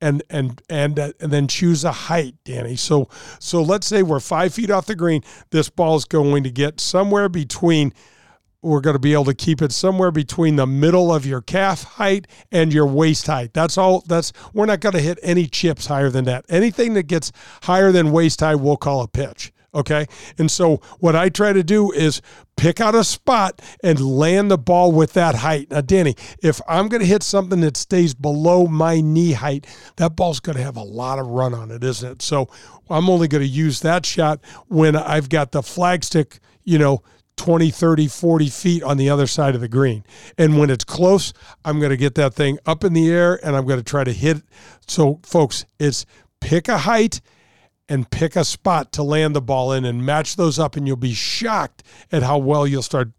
and 0.00 0.22
and 0.28 0.60
and 0.68 0.98
uh, 0.98 1.12
and 1.20 1.32
then 1.32 1.48
choose 1.48 1.84
a 1.84 1.92
height, 1.92 2.34
Danny. 2.44 2.76
So 2.76 3.08
so 3.38 3.62
let's 3.62 3.86
say 3.86 4.02
we're 4.02 4.20
five 4.20 4.54
feet 4.54 4.70
off 4.70 4.86
the 4.86 4.94
green. 4.94 5.22
This 5.50 5.70
ball 5.70 5.96
is 5.96 6.04
going 6.04 6.44
to 6.44 6.50
get 6.50 6.80
somewhere 6.80 7.28
between. 7.28 7.92
We're 8.66 8.80
going 8.80 8.94
to 8.94 9.00
be 9.00 9.12
able 9.12 9.26
to 9.26 9.34
keep 9.34 9.62
it 9.62 9.72
somewhere 9.72 10.10
between 10.10 10.56
the 10.56 10.66
middle 10.66 11.14
of 11.14 11.24
your 11.24 11.40
calf 11.40 11.84
height 11.84 12.26
and 12.50 12.72
your 12.72 12.86
waist 12.86 13.26
height. 13.26 13.54
That's 13.54 13.78
all. 13.78 14.02
That's 14.06 14.32
we're 14.52 14.66
not 14.66 14.80
going 14.80 14.94
to 14.94 15.00
hit 15.00 15.18
any 15.22 15.46
chips 15.46 15.86
higher 15.86 16.10
than 16.10 16.24
that. 16.24 16.44
Anything 16.48 16.94
that 16.94 17.04
gets 17.04 17.32
higher 17.62 17.92
than 17.92 18.10
waist 18.10 18.40
height, 18.40 18.56
we'll 18.56 18.76
call 18.76 19.02
a 19.02 19.08
pitch. 19.08 19.52
Okay. 19.76 20.06
And 20.38 20.50
so 20.50 20.78
what 21.00 21.14
I 21.14 21.28
try 21.28 21.52
to 21.52 21.62
do 21.62 21.92
is 21.92 22.22
pick 22.56 22.80
out 22.80 22.94
a 22.94 23.04
spot 23.04 23.60
and 23.84 24.00
land 24.00 24.50
the 24.50 24.56
ball 24.56 24.90
with 24.90 25.12
that 25.12 25.34
height. 25.34 25.70
Now, 25.70 25.82
Danny, 25.82 26.16
if 26.42 26.62
I'm 26.66 26.88
going 26.88 27.02
to 27.02 27.06
hit 27.06 27.22
something 27.22 27.60
that 27.60 27.76
stays 27.76 28.14
below 28.14 28.66
my 28.66 29.02
knee 29.02 29.32
height, 29.32 29.66
that 29.96 30.16
ball's 30.16 30.40
going 30.40 30.56
to 30.56 30.62
have 30.62 30.78
a 30.78 30.82
lot 30.82 31.18
of 31.18 31.26
run 31.26 31.52
on 31.52 31.70
it, 31.70 31.84
isn't 31.84 32.10
it? 32.10 32.22
So 32.22 32.48
I'm 32.88 33.10
only 33.10 33.28
going 33.28 33.42
to 33.42 33.48
use 33.48 33.80
that 33.80 34.06
shot 34.06 34.40
when 34.68 34.96
I've 34.96 35.28
got 35.28 35.52
the 35.52 35.60
flagstick, 35.60 36.38
you 36.64 36.78
know, 36.78 37.02
20, 37.36 37.70
30, 37.70 38.08
40 38.08 38.48
feet 38.48 38.82
on 38.82 38.96
the 38.96 39.10
other 39.10 39.26
side 39.26 39.54
of 39.54 39.60
the 39.60 39.68
green. 39.68 40.04
And 40.38 40.58
when 40.58 40.70
it's 40.70 40.84
close, 40.84 41.32
I'm 41.64 41.78
going 41.78 41.90
to 41.90 41.96
get 41.96 42.14
that 42.16 42.34
thing 42.34 42.58
up 42.66 42.84
in 42.84 42.92
the 42.92 43.10
air 43.10 43.38
and 43.44 43.56
I'm 43.56 43.66
going 43.66 43.78
to 43.78 43.84
try 43.84 44.04
to 44.04 44.12
hit. 44.12 44.42
So, 44.86 45.20
folks, 45.22 45.64
it's 45.78 46.06
pick 46.40 46.68
a 46.68 46.78
height 46.78 47.20
and 47.88 48.10
pick 48.10 48.36
a 48.36 48.44
spot 48.44 48.92
to 48.92 49.02
land 49.02 49.36
the 49.36 49.40
ball 49.40 49.72
in 49.72 49.84
and 49.84 50.04
match 50.04 50.36
those 50.36 50.58
up, 50.58 50.76
and 50.76 50.86
you'll 50.86 50.96
be 50.96 51.14
shocked 51.14 51.82
at 52.10 52.22
how 52.22 52.38
well 52.38 52.66
you'll 52.66 52.82
start 52.82 53.10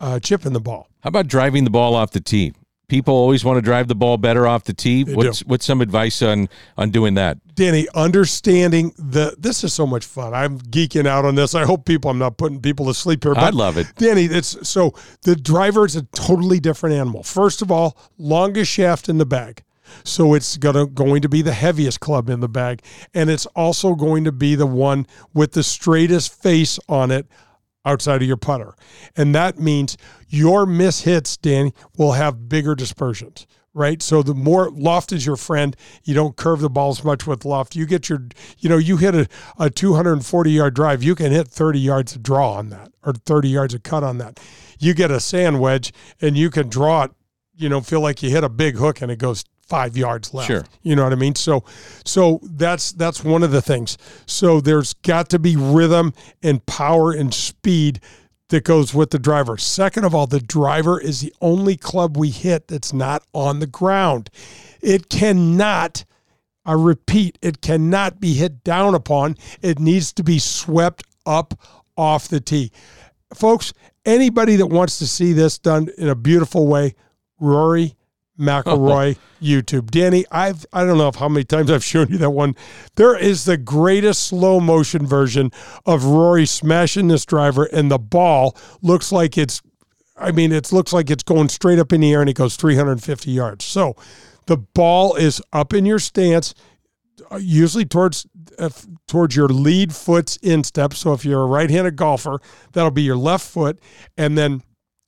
uh, 0.00 0.18
chipping 0.20 0.52
the 0.52 0.60
ball. 0.60 0.88
How 1.02 1.08
about 1.08 1.26
driving 1.26 1.64
the 1.64 1.70
ball 1.70 1.94
off 1.94 2.10
the 2.12 2.20
tee? 2.20 2.54
People 2.88 3.14
always 3.14 3.44
want 3.44 3.56
to 3.56 3.62
drive 3.62 3.88
the 3.88 3.96
ball 3.96 4.16
better 4.16 4.46
off 4.46 4.62
the 4.62 4.72
tee. 4.72 5.02
They 5.02 5.14
what's 5.14 5.40
do. 5.40 5.44
what's 5.48 5.66
some 5.66 5.80
advice 5.80 6.22
on 6.22 6.48
on 6.76 6.90
doing 6.90 7.14
that? 7.14 7.38
Danny, 7.56 7.88
understanding 7.94 8.92
the 8.96 9.34
this 9.38 9.64
is 9.64 9.74
so 9.74 9.88
much 9.88 10.04
fun. 10.04 10.32
I'm 10.32 10.60
geeking 10.60 11.04
out 11.04 11.24
on 11.24 11.34
this. 11.34 11.56
I 11.56 11.64
hope 11.64 11.84
people 11.84 12.12
I'm 12.12 12.18
not 12.18 12.36
putting 12.36 12.60
people 12.60 12.86
to 12.86 12.94
sleep 12.94 13.24
here. 13.24 13.34
But 13.34 13.42
I 13.42 13.50
love 13.50 13.76
it. 13.76 13.88
Danny, 13.96 14.26
it's 14.26 14.68
so 14.68 14.94
the 15.22 15.34
driver 15.34 15.84
is 15.84 15.96
a 15.96 16.02
totally 16.02 16.60
different 16.60 16.94
animal. 16.94 17.24
First 17.24 17.60
of 17.60 17.72
all, 17.72 17.98
longest 18.18 18.70
shaft 18.70 19.08
in 19.08 19.18
the 19.18 19.26
bag. 19.26 19.64
So 20.04 20.34
it's 20.34 20.56
gonna 20.56 20.86
going 20.86 21.22
to 21.22 21.28
be 21.28 21.42
the 21.42 21.52
heaviest 21.52 21.98
club 21.98 22.30
in 22.30 22.38
the 22.38 22.48
bag. 22.48 22.82
And 23.14 23.30
it's 23.30 23.46
also 23.46 23.96
going 23.96 24.22
to 24.24 24.32
be 24.32 24.54
the 24.54 24.66
one 24.66 25.08
with 25.34 25.52
the 25.52 25.64
straightest 25.64 26.40
face 26.40 26.78
on 26.88 27.10
it 27.10 27.26
outside 27.86 28.20
of 28.20 28.28
your 28.28 28.36
putter. 28.36 28.74
And 29.16 29.34
that 29.34 29.58
means 29.58 29.96
your 30.28 30.66
miss 30.66 31.02
hits, 31.02 31.36
Danny, 31.36 31.72
will 31.96 32.12
have 32.12 32.48
bigger 32.48 32.74
dispersions. 32.74 33.46
Right. 33.72 34.00
So 34.02 34.22
the 34.22 34.32
more 34.32 34.70
loft 34.70 35.12
is 35.12 35.26
your 35.26 35.36
friend, 35.36 35.76
you 36.02 36.14
don't 36.14 36.34
curve 36.34 36.60
the 36.60 36.70
balls 36.70 37.04
much 37.04 37.26
with 37.26 37.44
loft. 37.44 37.76
You 37.76 37.84
get 37.84 38.08
your, 38.08 38.26
you 38.58 38.70
know, 38.70 38.78
you 38.78 38.96
hit 38.96 39.14
a, 39.14 39.28
a 39.58 39.68
240 39.68 40.50
yard 40.50 40.72
drive, 40.72 41.02
you 41.02 41.14
can 41.14 41.30
hit 41.30 41.46
30 41.46 41.78
yards 41.78 42.16
of 42.16 42.22
draw 42.22 42.54
on 42.54 42.70
that 42.70 42.90
or 43.04 43.12
30 43.12 43.50
yards 43.50 43.74
of 43.74 43.82
cut 43.82 44.02
on 44.02 44.16
that. 44.16 44.40
You 44.78 44.94
get 44.94 45.10
a 45.10 45.20
sand 45.20 45.60
wedge 45.60 45.92
and 46.22 46.38
you 46.38 46.48
can 46.48 46.70
draw 46.70 47.02
it, 47.02 47.10
you 47.54 47.68
know, 47.68 47.82
feel 47.82 48.00
like 48.00 48.22
you 48.22 48.30
hit 48.30 48.44
a 48.44 48.48
big 48.48 48.76
hook 48.76 49.02
and 49.02 49.12
it 49.12 49.18
goes 49.18 49.44
five 49.66 49.96
yards 49.96 50.32
left. 50.32 50.46
Sure. 50.46 50.64
You 50.82 50.96
know 50.96 51.04
what 51.04 51.12
I 51.12 51.16
mean? 51.16 51.34
So 51.34 51.64
so 52.04 52.40
that's 52.42 52.92
that's 52.92 53.24
one 53.24 53.42
of 53.42 53.50
the 53.50 53.62
things. 53.62 53.98
So 54.26 54.60
there's 54.60 54.94
got 54.94 55.28
to 55.30 55.38
be 55.38 55.56
rhythm 55.56 56.12
and 56.42 56.64
power 56.66 57.12
and 57.12 57.32
speed 57.32 58.00
that 58.48 58.64
goes 58.64 58.94
with 58.94 59.10
the 59.10 59.18
driver. 59.18 59.56
Second 59.56 60.04
of 60.04 60.14
all, 60.14 60.26
the 60.26 60.40
driver 60.40 61.00
is 61.00 61.20
the 61.20 61.34
only 61.40 61.76
club 61.76 62.16
we 62.16 62.30
hit 62.30 62.68
that's 62.68 62.92
not 62.92 63.24
on 63.32 63.58
the 63.58 63.66
ground. 63.66 64.30
It 64.80 65.08
cannot 65.08 66.04
I 66.66 66.72
repeat, 66.72 67.38
it 67.40 67.62
cannot 67.62 68.20
be 68.20 68.34
hit 68.34 68.64
down 68.64 68.96
upon. 68.96 69.36
It 69.62 69.78
needs 69.78 70.12
to 70.14 70.24
be 70.24 70.40
swept 70.40 71.04
up 71.24 71.54
off 71.96 72.26
the 72.26 72.40
tee. 72.40 72.72
Folks, 73.34 73.72
anybody 74.04 74.56
that 74.56 74.66
wants 74.66 74.98
to 74.98 75.06
see 75.06 75.32
this 75.32 75.58
done 75.58 75.88
in 75.96 76.08
a 76.08 76.16
beautiful 76.16 76.66
way, 76.66 76.94
Rory 77.38 77.94
McIlroy 78.38 79.16
YouTube. 79.42 79.90
Danny, 79.90 80.24
I've 80.30 80.66
I 80.72 80.84
don't 80.84 80.98
know 80.98 81.10
how 81.16 81.28
many 81.28 81.44
times 81.44 81.70
I've 81.70 81.84
shown 81.84 82.08
you 82.08 82.18
that 82.18 82.30
one. 82.30 82.54
There 82.96 83.16
is 83.16 83.44
the 83.44 83.56
greatest 83.56 84.24
slow 84.26 84.60
motion 84.60 85.06
version 85.06 85.50
of 85.84 86.04
Rory 86.04 86.46
smashing 86.46 87.08
this 87.08 87.24
driver, 87.24 87.64
and 87.64 87.90
the 87.90 87.98
ball 87.98 88.56
looks 88.82 89.12
like 89.12 89.36
it's 89.38 89.62
I 90.18 90.32
mean, 90.32 90.52
it 90.52 90.72
looks 90.72 90.92
like 90.92 91.10
it's 91.10 91.22
going 91.22 91.48
straight 91.48 91.78
up 91.78 91.92
in 91.92 92.00
the 92.00 92.12
air 92.12 92.20
and 92.20 92.30
it 92.30 92.36
goes 92.36 92.56
350 92.56 93.30
yards. 93.30 93.64
So 93.64 93.96
the 94.46 94.56
ball 94.56 95.14
is 95.14 95.42
up 95.52 95.74
in 95.74 95.84
your 95.84 95.98
stance, 95.98 96.54
uh, 97.30 97.36
usually 97.36 97.84
towards 97.84 98.26
uh, 98.58 98.70
towards 99.06 99.36
your 99.36 99.48
lead 99.48 99.94
foot's 99.94 100.36
instep. 100.38 100.94
So 100.94 101.12
if 101.12 101.24
you're 101.24 101.42
a 101.42 101.46
right-handed 101.46 101.96
golfer, 101.96 102.38
that'll 102.72 102.90
be 102.90 103.02
your 103.02 103.16
left 103.16 103.46
foot, 103.46 103.78
and 104.16 104.38
then, 104.38 104.62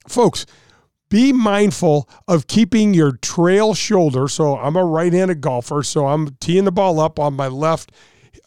folks, 0.07 0.45
be 1.09 1.33
mindful 1.33 2.09
of 2.27 2.47
keeping 2.47 2.95
your 2.95 3.13
trail 3.13 3.75
shoulder. 3.75 4.29
So 4.29 4.57
I'm 4.57 4.77
a 4.77 4.85
right-handed 4.85 5.41
golfer, 5.41 5.83
so 5.83 6.07
I'm 6.07 6.37
teeing 6.41 6.65
the 6.65 6.73
ball 6.73 7.01
up 7.01 7.19
on 7.19 7.35
my 7.35 7.49
left 7.49 7.93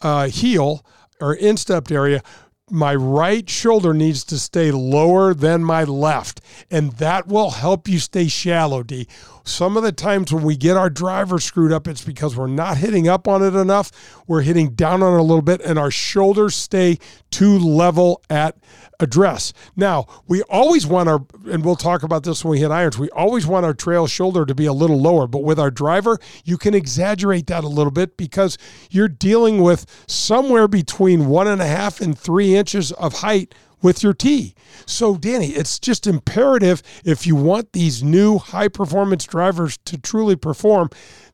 uh, 0.01 0.27
heel 0.27 0.85
or 1.19 1.33
instep 1.33 1.91
area. 1.91 2.21
My 2.69 2.95
right 2.95 3.49
shoulder 3.49 3.93
needs 3.93 4.23
to 4.25 4.39
stay 4.39 4.71
lower 4.71 5.33
than 5.33 5.63
my 5.63 5.83
left, 5.83 6.39
and 6.69 6.93
that 6.93 7.27
will 7.27 7.51
help 7.51 7.87
you 7.87 7.99
stay 7.99 8.27
shallow, 8.27 8.81
D. 8.81 9.07
Some 9.43 9.77
of 9.77 9.83
the 9.83 9.91
times 9.91 10.31
when 10.31 10.43
we 10.43 10.55
get 10.55 10.77
our 10.77 10.89
driver 10.89 11.39
screwed 11.39 11.71
up, 11.71 11.87
it's 11.87 12.03
because 12.03 12.35
we're 12.35 12.47
not 12.47 12.77
hitting 12.77 13.07
up 13.07 13.27
on 13.27 13.43
it 13.43 13.55
enough. 13.55 13.91
We're 14.27 14.41
hitting 14.41 14.71
down 14.71 15.01
on 15.03 15.13
it 15.13 15.19
a 15.19 15.23
little 15.23 15.41
bit, 15.41 15.61
and 15.61 15.79
our 15.79 15.91
shoulders 15.91 16.55
stay 16.55 16.99
too 17.31 17.57
level 17.57 18.21
at 18.29 18.57
address. 18.99 19.51
Now, 19.75 20.05
we 20.27 20.43
always 20.43 20.85
want 20.85 21.09
our, 21.09 21.25
and 21.49 21.65
we'll 21.65 21.75
talk 21.75 22.03
about 22.03 22.23
this 22.23 22.43
when 22.43 22.51
we 22.51 22.59
hit 22.59 22.71
irons, 22.71 22.97
we 22.99 23.09
always 23.09 23.47
want 23.47 23.65
our 23.65 23.73
trail 23.73 24.07
shoulder 24.07 24.45
to 24.45 24.53
be 24.53 24.65
a 24.65 24.73
little 24.73 24.99
lower. 24.99 25.27
But 25.27 25.43
with 25.43 25.59
our 25.59 25.71
driver, 25.71 26.19
you 26.45 26.57
can 26.57 26.73
exaggerate 26.73 27.47
that 27.47 27.63
a 27.63 27.67
little 27.67 27.91
bit 27.91 28.17
because 28.17 28.57
you're 28.89 29.07
dealing 29.07 29.61
with 29.61 29.85
somewhere 30.07 30.67
between 30.67 31.27
one 31.27 31.47
and 31.47 31.61
a 31.61 31.67
half 31.67 31.99
and 31.99 32.17
three 32.17 32.55
inches 32.55 32.91
of 32.93 33.15
height 33.15 33.53
with 33.81 34.03
your 34.03 34.13
tee. 34.13 34.55
So, 34.85 35.15
Danny, 35.15 35.49
it's 35.49 35.79
just 35.79 36.07
imperative 36.07 36.81
if 37.03 37.25
you 37.25 37.35
want 37.35 37.73
these 37.73 38.03
new 38.03 38.37
high 38.37 38.67
performance 38.67 39.25
drivers 39.25 39.77
to 39.85 39.97
truly 39.97 40.35
perform, 40.35 40.89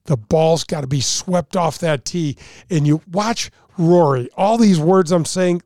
the 0.06 0.18
ball's 0.18 0.63
got 0.63 0.82
to 0.82 0.88
be 0.88 1.01
swept 1.01 1.56
off 1.56 1.80
that 1.80 2.06
tee. 2.06 2.38
And 2.70 2.88
you 2.88 3.01
watch 3.12 3.51
Rory, 3.77 4.30
all 4.36 4.58
these 4.58 4.80
words 4.80 5.12
I'm 5.12 5.25
saying, 5.25 5.62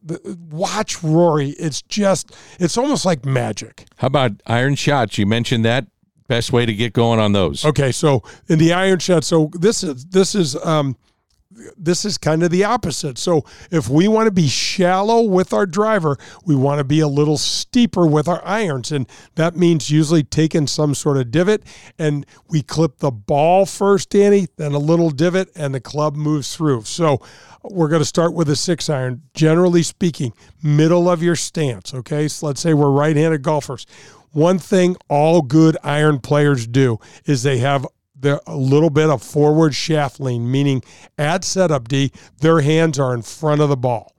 watch 0.49 1.01
Rory. 1.03 1.51
It's 1.51 1.81
just, 1.81 2.35
it's 2.59 2.77
almost 2.77 3.05
like 3.05 3.25
magic. 3.25 3.85
How 3.97 4.07
about 4.07 4.33
iron 4.47 4.75
shots? 4.75 5.17
You 5.17 5.25
mentioned 5.25 5.65
that. 5.65 5.87
Best 6.27 6.53
way 6.53 6.65
to 6.65 6.73
get 6.73 6.93
going 6.93 7.19
on 7.19 7.33
those. 7.33 7.65
Okay, 7.65 7.91
so 7.91 8.23
in 8.47 8.57
the 8.57 8.71
iron 8.71 8.99
shot, 8.99 9.25
so 9.25 9.49
this 9.53 9.83
is 9.83 10.05
this 10.05 10.33
is 10.33 10.55
um 10.65 10.95
this 11.77 12.05
is 12.05 12.17
kind 12.17 12.43
of 12.43 12.51
the 12.51 12.63
opposite. 12.63 13.17
So 13.17 13.43
if 13.69 13.89
we 13.89 14.07
want 14.07 14.27
to 14.27 14.31
be 14.31 14.47
shallow 14.47 15.21
with 15.21 15.53
our 15.53 15.65
driver, 15.65 16.17
we 16.45 16.55
want 16.55 16.79
to 16.79 16.83
be 16.83 16.99
a 16.99 17.07
little 17.07 17.37
steeper 17.37 18.07
with 18.07 18.27
our 18.27 18.43
irons. 18.45 18.91
And 18.91 19.07
that 19.35 19.55
means 19.55 19.89
usually 19.89 20.23
taking 20.23 20.67
some 20.67 20.95
sort 20.95 21.17
of 21.17 21.31
divot 21.31 21.63
and 21.97 22.25
we 22.47 22.61
clip 22.61 22.97
the 22.97 23.11
ball 23.11 23.65
first, 23.65 24.09
Danny, 24.09 24.47
then 24.57 24.73
a 24.73 24.79
little 24.79 25.09
divot, 25.09 25.49
and 25.55 25.73
the 25.73 25.81
club 25.81 26.15
moves 26.15 26.55
through. 26.55 26.83
So 26.83 27.21
we're 27.63 27.89
going 27.89 28.01
to 28.01 28.05
start 28.05 28.33
with 28.33 28.49
a 28.49 28.55
six 28.55 28.89
iron, 28.89 29.23
generally 29.33 29.83
speaking, 29.83 30.33
middle 30.63 31.09
of 31.09 31.21
your 31.21 31.35
stance. 31.35 31.93
Okay. 31.93 32.27
So 32.27 32.47
let's 32.47 32.61
say 32.61 32.73
we're 32.73 32.91
right 32.91 33.15
handed 33.15 33.41
golfers. 33.41 33.85
One 34.31 34.59
thing 34.59 34.95
all 35.09 35.41
good 35.41 35.77
iron 35.83 36.19
players 36.19 36.65
do 36.65 36.99
is 37.25 37.43
they 37.43 37.57
have 37.57 37.85
the, 38.21 38.41
a 38.47 38.55
little 38.55 38.89
bit 38.89 39.09
of 39.09 39.21
forward 39.21 39.75
shaft 39.75 40.19
lean, 40.19 40.49
meaning 40.49 40.83
at 41.17 41.43
setup 41.43 41.87
D, 41.87 42.11
their 42.39 42.61
hands 42.61 42.99
are 42.99 43.13
in 43.13 43.21
front 43.21 43.61
of 43.61 43.69
the 43.69 43.77
ball. 43.77 44.13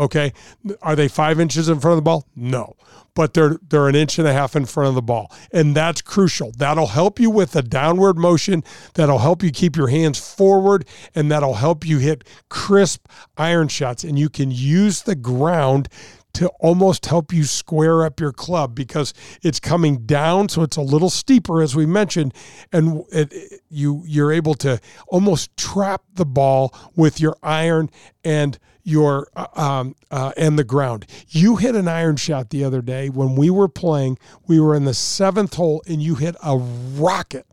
Okay. 0.00 0.32
Are 0.80 0.94
they 0.94 1.08
five 1.08 1.40
inches 1.40 1.68
in 1.68 1.80
front 1.80 1.92
of 1.92 1.96
the 1.96 2.02
ball? 2.02 2.26
No. 2.36 2.76
But 3.14 3.34
they're 3.34 3.56
they're 3.68 3.88
an 3.88 3.96
inch 3.96 4.18
and 4.20 4.28
a 4.28 4.32
half 4.32 4.54
in 4.54 4.64
front 4.64 4.88
of 4.90 4.94
the 4.94 5.02
ball. 5.02 5.32
And 5.52 5.74
that's 5.74 6.00
crucial. 6.00 6.52
That'll 6.56 6.86
help 6.86 7.18
you 7.18 7.30
with 7.30 7.50
the 7.50 7.62
downward 7.62 8.16
motion. 8.16 8.62
That'll 8.94 9.18
help 9.18 9.42
you 9.42 9.50
keep 9.50 9.74
your 9.74 9.88
hands 9.88 10.18
forward 10.18 10.86
and 11.16 11.32
that'll 11.32 11.54
help 11.54 11.84
you 11.84 11.98
hit 11.98 12.22
crisp 12.48 13.08
iron 13.36 13.66
shots. 13.66 14.04
And 14.04 14.16
you 14.16 14.28
can 14.28 14.52
use 14.52 15.02
the 15.02 15.16
ground 15.16 15.88
to 16.34 16.48
almost 16.60 17.06
help 17.06 17.32
you 17.32 17.44
square 17.44 18.04
up 18.04 18.20
your 18.20 18.32
club 18.32 18.74
because 18.74 19.12
it's 19.42 19.58
coming 19.58 20.06
down, 20.06 20.48
so 20.48 20.62
it's 20.62 20.76
a 20.76 20.82
little 20.82 21.10
steeper 21.10 21.62
as 21.62 21.74
we 21.74 21.86
mentioned, 21.86 22.32
and 22.72 23.04
it, 23.10 23.32
it, 23.32 23.60
you 23.68 24.02
you're 24.06 24.32
able 24.32 24.54
to 24.54 24.80
almost 25.08 25.56
trap 25.56 26.02
the 26.14 26.26
ball 26.26 26.74
with 26.94 27.20
your 27.20 27.36
iron 27.42 27.90
and 28.24 28.58
your 28.84 29.28
uh, 29.36 29.46
um, 29.54 29.96
uh, 30.10 30.32
and 30.36 30.58
the 30.58 30.64
ground. 30.64 31.06
You 31.28 31.56
hit 31.56 31.74
an 31.74 31.88
iron 31.88 32.16
shot 32.16 32.50
the 32.50 32.64
other 32.64 32.82
day 32.82 33.10
when 33.10 33.34
we 33.34 33.50
were 33.50 33.68
playing. 33.68 34.18
We 34.46 34.60
were 34.60 34.74
in 34.74 34.84
the 34.84 34.94
seventh 34.94 35.54
hole, 35.54 35.82
and 35.86 36.02
you 36.02 36.14
hit 36.14 36.36
a 36.42 36.56
rocket. 36.56 37.46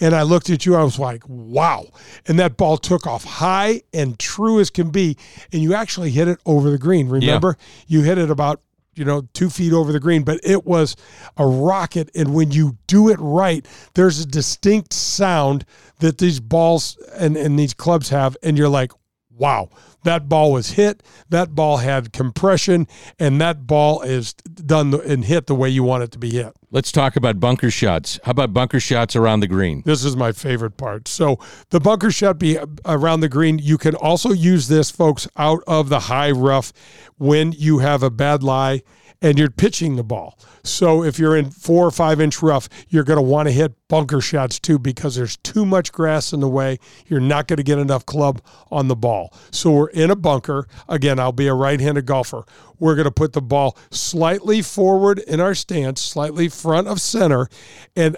And 0.00 0.14
I 0.14 0.22
looked 0.22 0.50
at 0.50 0.66
you, 0.66 0.76
I 0.76 0.82
was 0.82 0.98
like, 0.98 1.22
wow. 1.28 1.86
And 2.26 2.38
that 2.38 2.56
ball 2.56 2.76
took 2.76 3.06
off 3.06 3.24
high 3.24 3.82
and 3.92 4.18
true 4.18 4.60
as 4.60 4.70
can 4.70 4.90
be. 4.90 5.16
And 5.52 5.62
you 5.62 5.74
actually 5.74 6.10
hit 6.10 6.28
it 6.28 6.38
over 6.46 6.70
the 6.70 6.78
green. 6.78 7.08
Remember? 7.08 7.56
Yeah. 7.58 7.98
You 7.98 8.02
hit 8.02 8.18
it 8.18 8.30
about, 8.30 8.60
you 8.94 9.04
know, 9.04 9.22
two 9.32 9.50
feet 9.50 9.72
over 9.72 9.92
the 9.92 10.00
green, 10.00 10.22
but 10.22 10.40
it 10.42 10.64
was 10.64 10.96
a 11.36 11.46
rocket. 11.46 12.10
And 12.14 12.34
when 12.34 12.50
you 12.50 12.76
do 12.86 13.08
it 13.08 13.18
right, 13.20 13.66
there's 13.94 14.20
a 14.20 14.26
distinct 14.26 14.92
sound 14.92 15.64
that 16.00 16.18
these 16.18 16.40
balls 16.40 16.98
and, 17.14 17.36
and 17.36 17.58
these 17.58 17.74
clubs 17.74 18.08
have. 18.08 18.36
And 18.42 18.58
you're 18.58 18.68
like, 18.68 18.92
wow, 19.40 19.70
that 20.04 20.28
ball 20.28 20.52
was 20.52 20.72
hit. 20.72 21.02
That 21.30 21.54
ball 21.54 21.78
had 21.78 22.12
compression, 22.12 22.86
and 23.18 23.40
that 23.40 23.66
ball 23.66 24.02
is 24.02 24.34
done 24.34 24.94
and 24.94 25.24
hit 25.24 25.46
the 25.46 25.54
way 25.54 25.68
you 25.68 25.82
want 25.82 26.04
it 26.04 26.12
to 26.12 26.18
be 26.18 26.30
hit. 26.30 26.54
Let's 26.70 26.92
talk 26.92 27.16
about 27.16 27.40
bunker 27.40 27.70
shots. 27.70 28.20
How 28.22 28.30
about 28.30 28.52
bunker 28.52 28.78
shots 28.78 29.16
around 29.16 29.40
the 29.40 29.48
green? 29.48 29.82
This 29.84 30.04
is 30.04 30.16
my 30.16 30.30
favorite 30.30 30.76
part. 30.76 31.08
So, 31.08 31.38
the 31.70 31.80
bunker 31.80 32.12
shot 32.12 32.38
be 32.38 32.58
uh, 32.58 32.66
around 32.84 33.20
the 33.20 33.28
green, 33.28 33.58
you 33.58 33.78
can 33.78 33.94
also 33.96 34.30
use 34.30 34.68
this, 34.68 34.90
folks, 34.90 35.26
out 35.36 35.64
of 35.66 35.88
the 35.88 36.00
high 36.00 36.30
rough 36.30 36.72
when 37.18 37.52
you 37.52 37.78
have 37.78 38.02
a 38.02 38.10
bad 38.10 38.42
lie 38.42 38.82
and 39.22 39.38
you're 39.38 39.50
pitching 39.50 39.96
the 39.96 40.02
ball. 40.02 40.38
So 40.64 41.04
if 41.04 41.18
you're 41.18 41.36
in 41.36 41.50
four 41.50 41.86
or 41.86 41.90
five 41.90 42.20
inch 42.20 42.42
rough, 42.42 42.68
you're 42.88 43.04
going 43.04 43.18
to 43.18 43.22
want 43.22 43.48
to 43.48 43.52
hit 43.52 43.72
bunker 43.88 44.20
shots 44.20 44.58
too 44.58 44.78
because 44.78 45.14
there's 45.14 45.36
too 45.38 45.66
much 45.66 45.92
grass 45.92 46.32
in 46.32 46.40
the 46.40 46.48
way. 46.48 46.78
You're 47.06 47.20
not 47.20 47.46
going 47.46 47.58
to 47.58 47.62
get 47.62 47.78
enough 47.78 48.06
club 48.06 48.40
on 48.70 48.88
the 48.88 48.96
ball. 48.96 49.34
So 49.50 49.70
we're 49.70 49.90
in 49.90 50.10
a 50.10 50.16
bunker. 50.16 50.66
Again, 50.88 51.18
I'll 51.18 51.32
be 51.32 51.48
a 51.48 51.54
right 51.54 51.80
handed 51.80 52.06
golfer. 52.06 52.44
We're 52.78 52.94
going 52.94 53.04
to 53.04 53.10
put 53.10 53.32
the 53.32 53.42
ball 53.42 53.76
slightly 53.90 54.62
forward 54.62 55.18
in 55.18 55.40
our 55.40 55.54
stance, 55.54 56.00
slightly 56.00 56.48
front 56.48 56.88
of 56.88 57.00
center. 57.00 57.48
And 57.94 58.16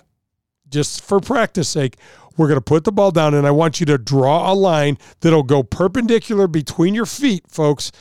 just 0.68 1.04
for 1.04 1.20
practice 1.20 1.68
sake, 1.68 1.96
we're 2.36 2.48
going 2.48 2.58
to 2.58 2.62
put 2.62 2.84
the 2.84 2.92
ball 2.92 3.10
down, 3.10 3.34
and 3.34 3.46
I 3.46 3.50
want 3.50 3.78
you 3.78 3.86
to 3.86 3.98
draw 3.98 4.50
a 4.50 4.54
line 4.54 4.96
that'll 5.20 5.42
go 5.42 5.62
perpendicular 5.62 6.46
between 6.46 6.94
your 6.94 7.04
feet, 7.04 7.44
folks, 7.46 7.92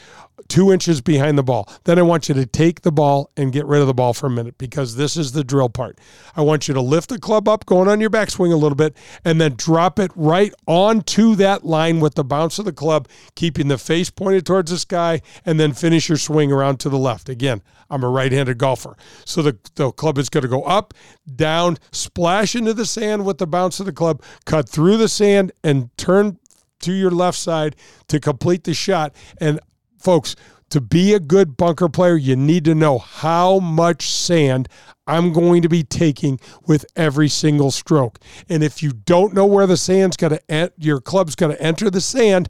two 0.48 0.72
inches 0.72 1.02
behind 1.02 1.38
the 1.38 1.44
ball. 1.44 1.70
Then 1.84 2.00
I 2.00 2.02
want 2.02 2.30
you 2.30 2.36
to 2.36 2.46
take 2.46 2.82
the 2.82 2.92
ball 2.92 3.32
and 3.38 3.52
get 3.52 3.66
rid 3.66 3.82
of 3.82 3.88
the 3.88 3.94
ball 3.94 4.14
for 4.14 4.28
a 4.28 4.30
minute 4.30 4.58
because 4.58 4.96
this 4.96 5.18
is 5.18 5.32
the 5.32 5.44
drill 5.44 5.70
part. 5.70 6.00
I 6.36 6.42
want 6.42 6.68
you 6.68 6.74
to 6.74 6.82
lift 6.82 7.10
the 7.10 7.20
club 7.20 7.48
up, 7.48 7.66
going 7.66 7.88
on 7.88 8.02
your 8.02 8.10
backswing 8.10 8.52
a 8.52 8.58
little 8.58 8.76
bit, 8.76 8.96
and 9.24 9.40
then 9.40 9.56
drop 9.56 10.00
it 10.00 10.12
right 10.16 10.54
onto 10.68 11.36
that 11.36 11.66
line 11.66 12.00
with 12.00 12.16
the 12.16 12.24
bounce 12.24 12.60
of 12.60 12.66
the 12.66 12.74
club, 12.74 13.08
keeping 13.36 13.68
the 13.68 13.78
face 13.78 14.10
pointed 14.10 14.46
towards 14.46 14.72
the 14.72 14.80
sky, 14.80 15.22
and 15.46 15.60
then 15.60 15.74
finish 15.74 16.10
your 16.10 16.18
swing 16.18 16.52
around 16.52 16.80
to 16.80 16.90
the 16.90 16.98
left. 16.98 17.30
Again, 17.30 17.62
I'm 17.90 18.04
a 18.04 18.10
right 18.10 18.32
handed 18.32 18.58
golfer. 18.58 18.96
So 19.26 19.42
the, 19.42 19.58
the 19.76 19.92
club 19.92 20.18
is 20.18 20.30
going 20.30 20.44
to 20.44 20.48
go 20.48 20.64
up, 20.64 20.94
down, 21.36 21.78
splash 21.92 22.56
into 22.56 22.74
the 22.74 22.86
sand 22.86 23.26
with 23.26 23.38
the 23.38 23.48
bounce 23.48 23.80
of 23.80 23.86
the 23.86 23.94
club, 23.94 24.24
cut 24.46 24.70
through 24.70 24.98
the 24.98 25.10
sand, 25.10 25.52
and 25.64 25.96
turn 25.98 26.40
to 26.82 26.94
your 26.94 27.12
left 27.12 27.38
side 27.38 27.76
to 28.08 28.20
complete 28.20 28.64
the 28.64 28.74
shot. 28.74 29.14
And 29.40 29.60
folks, 30.02 30.36
to 30.70 30.82
be 30.82 31.14
a 31.14 31.20
good 31.20 31.58
bunker 31.58 31.90
player, 31.90 32.16
you 32.16 32.36
need 32.36 32.66
to 32.66 32.74
know 32.74 32.98
how 32.98 33.60
much 33.60 34.10
sand 34.10 34.70
I'm 35.06 35.34
going 35.34 35.62
to 35.64 35.70
be 35.70 35.84
taking 35.84 36.40
with 36.66 36.86
every 36.96 37.28
single 37.28 37.72
stroke. 37.72 38.20
And 38.48 38.64
if 38.64 38.82
you 38.82 38.92
don't 38.94 39.34
know 39.34 39.46
where 39.46 39.68
the 39.68 39.78
sand's 39.78 40.16
going 40.16 40.32
to, 40.32 40.52
end 40.52 40.72
your 40.78 41.02
club's 41.02 41.36
going 41.36 41.54
to 41.56 41.62
enter 41.62 41.90
the 41.90 42.00
sand, 42.00 42.48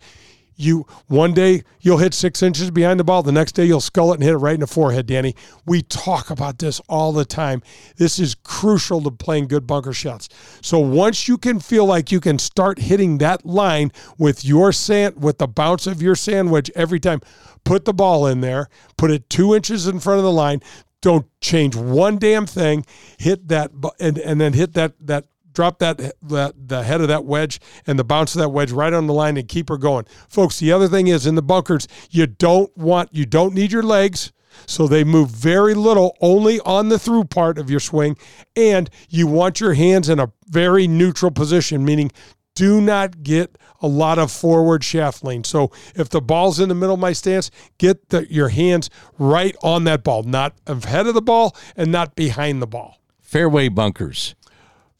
you 0.61 0.85
one 1.07 1.33
day 1.33 1.63
you'll 1.79 1.97
hit 1.97 2.13
six 2.13 2.41
inches 2.41 2.71
behind 2.71 2.99
the 2.99 3.03
ball 3.03 3.23
the 3.23 3.31
next 3.31 3.53
day 3.53 3.65
you'll 3.65 3.81
skull 3.81 4.11
it 4.11 4.15
and 4.15 4.23
hit 4.23 4.33
it 4.33 4.37
right 4.37 4.53
in 4.53 4.59
the 4.59 4.67
forehead 4.67 5.05
danny. 5.07 5.35
We 5.65 5.81
talk 5.81 6.29
about 6.29 6.59
this 6.59 6.79
all 6.87 7.11
the 7.11 7.25
time. 7.25 7.61
This 7.97 8.19
is 8.19 8.35
crucial 8.35 9.01
to 9.01 9.11
playing 9.11 9.47
good 9.47 9.67
bunker 9.67 9.93
shots. 9.93 10.29
So 10.61 10.79
once 10.79 11.27
you 11.27 11.37
can 11.37 11.59
feel 11.59 11.85
like 11.85 12.11
you 12.11 12.19
can 12.19 12.39
start 12.39 12.79
hitting 12.79 13.17
that 13.17 13.45
line 13.45 13.91
with 14.17 14.45
your 14.45 14.71
sand 14.71 15.21
with 15.21 15.37
the 15.37 15.47
bounce 15.47 15.87
of 15.87 16.01
your 16.01 16.15
sand 16.15 16.51
wedge 16.51 16.71
every 16.75 16.99
time 16.99 17.21
put 17.63 17.85
the 17.85 17.93
ball 17.93 18.25
in 18.25 18.41
there 18.41 18.69
put 19.01 19.09
it 19.09 19.29
two 19.29 19.55
inches 19.55 19.87
in 19.87 19.99
front 19.99 20.19
of 20.19 20.23
the 20.23 20.31
line. 20.31 20.61
Don't 21.01 21.25
change 21.41 21.75
one 21.75 22.19
damn 22.19 22.45
thing. 22.45 22.85
Hit 23.17 23.47
that 23.47 23.71
and, 23.99 24.19
and 24.19 24.39
then 24.39 24.53
hit 24.53 24.73
that 24.73 24.93
that 24.99 25.25
drop 25.53 25.79
that, 25.79 25.97
that 26.21 26.53
the 26.67 26.83
head 26.83 27.01
of 27.01 27.07
that 27.07 27.25
wedge 27.25 27.59
and 27.87 27.97
the 27.97 28.03
bounce 28.03 28.35
of 28.35 28.39
that 28.39 28.49
wedge 28.49 28.71
right 28.71 28.93
on 28.93 29.07
the 29.07 29.13
line 29.13 29.37
and 29.37 29.47
keep 29.47 29.69
her 29.69 29.77
going. 29.77 30.05
Folks, 30.29 30.59
the 30.59 30.71
other 30.71 30.87
thing 30.87 31.07
is 31.07 31.25
in 31.25 31.35
the 31.35 31.41
bunkers, 31.41 31.87
you 32.09 32.27
don't 32.27 32.75
want 32.77 33.09
you 33.11 33.25
don't 33.25 33.53
need 33.53 33.71
your 33.71 33.83
legs. 33.83 34.31
So 34.67 34.87
they 34.87 35.03
move 35.03 35.29
very 35.29 35.73
little, 35.73 36.15
only 36.19 36.59
on 36.61 36.89
the 36.89 36.99
through 36.99 37.25
part 37.25 37.57
of 37.57 37.69
your 37.69 37.79
swing. 37.79 38.17
And 38.55 38.89
you 39.09 39.25
want 39.25 39.59
your 39.59 39.73
hands 39.73 40.09
in 40.09 40.19
a 40.19 40.31
very 40.49 40.87
neutral 40.87 41.31
position, 41.31 41.85
meaning 41.85 42.11
do 42.53 42.81
not 42.81 43.23
get 43.23 43.57
a 43.81 43.87
lot 43.87 44.19
of 44.19 44.31
forward 44.31 44.83
shaft 44.83 45.23
lean. 45.23 45.43
So 45.43 45.71
if 45.95 46.09
the 46.09 46.21
ball's 46.21 46.59
in 46.59 46.69
the 46.69 46.75
middle 46.75 46.95
of 46.95 46.99
my 46.99 47.13
stance, 47.13 47.49
get 47.77 48.09
the, 48.09 48.31
your 48.31 48.49
hands 48.49 48.89
right 49.17 49.55
on 49.63 49.85
that 49.85 50.03
ball, 50.03 50.23
not 50.23 50.55
ahead 50.67 51.07
of 51.07 51.13
the 51.13 51.21
ball 51.21 51.55
and 51.75 51.91
not 51.91 52.15
behind 52.15 52.61
the 52.61 52.67
ball. 52.67 53.01
Fairway 53.19 53.69
bunkers. 53.69 54.35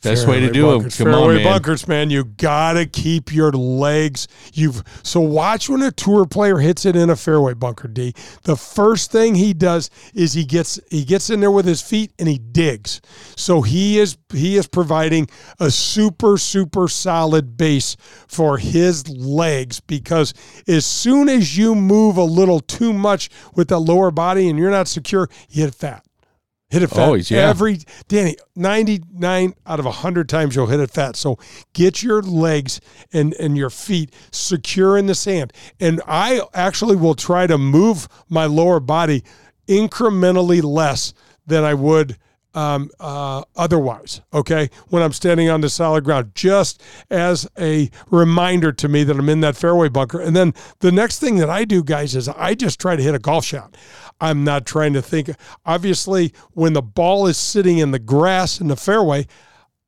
Best 0.02 0.28
way 0.28 0.40
to 0.40 0.52
do 0.52 0.66
bunkers. 0.66 1.00
it. 1.00 1.04
Come 1.04 1.14
Fairway 1.14 1.28
on, 1.28 1.36
man. 1.36 1.44
bunkers, 1.44 1.88
man. 1.88 2.10
You 2.10 2.24
gotta 2.24 2.86
keep 2.88 3.34
your 3.34 3.52
legs. 3.52 4.28
You've 4.54 4.84
so 5.04 5.20
watch 5.20 5.70
when 5.70 5.82
a 5.84 5.92
tour 5.92 6.26
player 6.26 6.58
hits 6.58 6.86
it 6.86 6.96
in 6.96 7.10
a 7.10 7.16
fairway 7.16 7.54
bunker. 7.54 7.88
D. 7.88 8.14
The 8.44 8.56
first 8.56 9.12
thing 9.12 9.36
he 9.36 9.54
does 9.54 9.92
is 10.14 10.34
he 10.34 10.44
gets 10.44 10.80
he 10.90 11.06
gets 11.06 11.30
in 11.30 11.40
there 11.40 11.52
with 11.52 11.66
his 11.66 11.82
feet 11.82 12.14
and 12.18 12.28
he 12.28 12.40
digs. 12.40 13.00
So 13.36 13.62
he 13.62 14.00
is 14.00 14.18
he 14.34 14.58
is 14.58 14.68
providing 14.68 15.28
a 15.60 15.70
super 15.70 16.38
super 16.38 16.88
solid 16.88 17.56
base 17.56 17.96
for 18.28 18.58
his 18.58 19.08
legs 19.08 19.80
because 19.80 20.34
as 20.68 20.86
soon 20.86 21.30
as 21.30 21.58
you 21.58 21.76
move 21.76 22.18
a 22.18 22.24
little 22.24 22.60
too 22.60 22.92
much 22.92 23.30
with 23.56 23.68
the 23.68 23.80
lower 23.80 24.10
body 24.10 24.50
and 24.50 24.58
you're 24.58 24.72
not 24.72 24.88
secure, 24.88 25.30
you 25.50 25.64
hit 25.64 25.76
fat. 25.76 26.04
Hit 26.72 26.84
it 26.84 26.88
fat. 26.88 27.00
Always, 27.00 27.30
yeah. 27.30 27.50
Every 27.50 27.80
Danny, 28.08 28.38
ninety 28.56 29.04
nine 29.12 29.56
out 29.68 29.80
of 29.80 29.86
hundred 29.86 30.30
times 30.30 30.56
you'll 30.56 30.68
hit 30.68 30.80
it 30.80 30.90
fat. 30.90 31.18
So 31.18 31.38
get 31.74 32.02
your 32.02 32.22
legs 32.22 32.80
and 33.12 33.34
and 33.34 33.58
your 33.58 33.70
feet 33.70 34.14
secure 34.32 34.98
in 34.98 35.08
the 35.08 35.16
sand. 35.16 35.52
And 35.82 36.02
I 36.08 36.42
actually 36.54 36.96
will 36.96 37.16
try 37.16 37.46
to 37.46 37.58
move 37.58 38.08
my 38.30 38.46
lower 38.46 38.80
body 38.80 39.24
incrementally 39.68 40.64
less 40.64 41.14
than 41.46 41.66
I 41.66 41.74
would 41.74 42.18
um, 42.54 42.90
uh, 43.00 43.44
otherwise, 43.56 44.22
okay, 44.34 44.70
when 44.90 45.02
I'm 45.02 45.14
standing 45.14 45.50
on 45.50 45.62
the 45.62 45.70
solid 45.70 46.04
ground, 46.04 46.32
just 46.36 46.82
as 47.10 47.50
a 47.58 47.90
reminder 48.10 48.72
to 48.74 48.88
me 48.90 49.04
that 49.04 49.18
I'm 49.18 49.30
in 49.30 49.42
that 49.42 49.56
fairway 49.56 49.90
bunker. 49.90 50.20
And 50.20 50.36
then 50.36 50.54
the 50.80 50.92
next 50.92 51.20
thing 51.20 51.38
that 51.38 51.50
I 51.50 51.66
do, 51.66 51.84
guys, 51.84 52.16
is 52.16 52.28
I 52.28 52.56
just 52.56 52.80
try 52.80 52.96
to 52.96 53.04
hit 53.04 53.16
a 53.16 53.20
golf 53.20 53.46
shot. 53.46 53.76
I'm 54.20 54.44
not 54.44 54.66
trying 54.66 54.94
to 54.94 55.02
think. 55.02 55.32
Obviously, 55.66 56.34
when 56.52 56.74
the 56.74 56.82
ball 56.82 57.28
is 57.28 57.38
sitting 57.38 57.78
in 57.78 57.92
the 57.92 58.00
grass 58.00 58.60
in 58.60 58.68
the 58.68 58.76
fairway, 58.76 59.28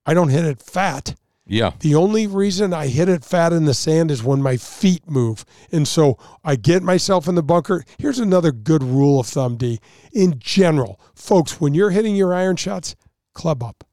I 0.06 0.14
don't 0.14 0.30
hit 0.30 0.46
it 0.46 0.62
fat. 0.62 1.16
Yeah. 1.46 1.72
The 1.80 1.96
only 1.96 2.26
reason 2.26 2.74
I 2.74 2.88
hit 2.88 3.10
it 3.10 3.26
fat 3.26 3.52
in 3.52 3.66
the 3.66 3.74
sand 3.74 4.12
is 4.12 4.24
when 4.24 4.42
my 4.42 4.56
feet 4.56 5.10
move. 5.10 5.44
And 5.72 5.88
so 5.88 6.18
I 6.44 6.56
get 6.56 6.84
myself 6.84 7.28
in 7.28 7.36
the 7.36 7.44
bunker. 7.44 7.84
Here's 7.98 8.20
another 8.20 8.52
good 8.52 8.82
rule 8.82 9.20
of 9.20 9.28
thumb, 9.28 9.58
D. 9.58 9.80
In 10.14 10.40
general, 10.40 11.02
folks, 11.16 11.60
when 11.60 11.74
you're 11.74 11.90
hitting 11.90 12.16
your 12.16 12.34
iron 12.34 12.56
shots, 12.56 12.96
club 13.34 13.62
up. 13.62 13.84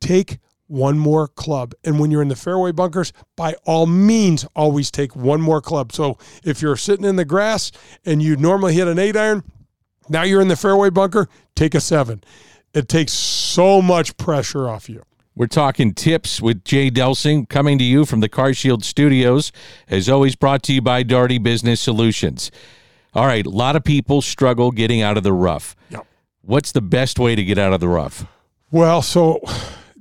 Take 0.00 0.38
one 0.66 0.98
more 0.98 1.28
club. 1.28 1.72
And 1.84 1.98
when 1.98 2.10
you're 2.10 2.22
in 2.22 2.28
the 2.28 2.36
fairway 2.36 2.72
bunkers, 2.72 3.12
by 3.36 3.54
all 3.64 3.86
means, 3.86 4.44
always 4.54 4.90
take 4.90 5.16
one 5.16 5.40
more 5.40 5.62
club. 5.62 5.92
So 5.92 6.18
if 6.44 6.60
you're 6.60 6.76
sitting 6.76 7.06
in 7.06 7.16
the 7.16 7.24
grass 7.24 7.72
and 8.04 8.22
you 8.22 8.36
normally 8.36 8.74
hit 8.74 8.88
an 8.88 8.98
eight 8.98 9.16
iron, 9.16 9.42
now 10.08 10.22
you're 10.22 10.42
in 10.42 10.48
the 10.48 10.56
fairway 10.56 10.90
bunker, 10.90 11.28
take 11.54 11.74
a 11.74 11.80
seven. 11.80 12.22
It 12.74 12.88
takes 12.88 13.12
so 13.12 13.80
much 13.80 14.16
pressure 14.18 14.68
off 14.68 14.88
you. 14.90 15.02
We're 15.36 15.48
talking 15.48 15.94
tips 15.94 16.40
with 16.40 16.62
Jay 16.62 16.92
Delsing 16.92 17.48
coming 17.48 17.76
to 17.78 17.84
you 17.84 18.04
from 18.04 18.20
the 18.20 18.28
Car 18.28 18.54
Shield 18.54 18.84
Studios, 18.84 19.50
as 19.88 20.08
always 20.08 20.36
brought 20.36 20.62
to 20.62 20.72
you 20.72 20.80
by 20.80 21.02
Doherty 21.02 21.38
Business 21.38 21.80
Solutions. 21.80 22.52
All 23.14 23.26
right, 23.26 23.44
a 23.44 23.50
lot 23.50 23.74
of 23.74 23.82
people 23.82 24.22
struggle 24.22 24.70
getting 24.70 25.02
out 25.02 25.16
of 25.16 25.24
the 25.24 25.32
rough. 25.32 25.74
Yep. 25.90 26.06
What's 26.42 26.70
the 26.70 26.80
best 26.80 27.18
way 27.18 27.34
to 27.34 27.42
get 27.42 27.58
out 27.58 27.72
of 27.72 27.80
the 27.80 27.88
rough? 27.88 28.26
Well, 28.70 29.02
so 29.02 29.40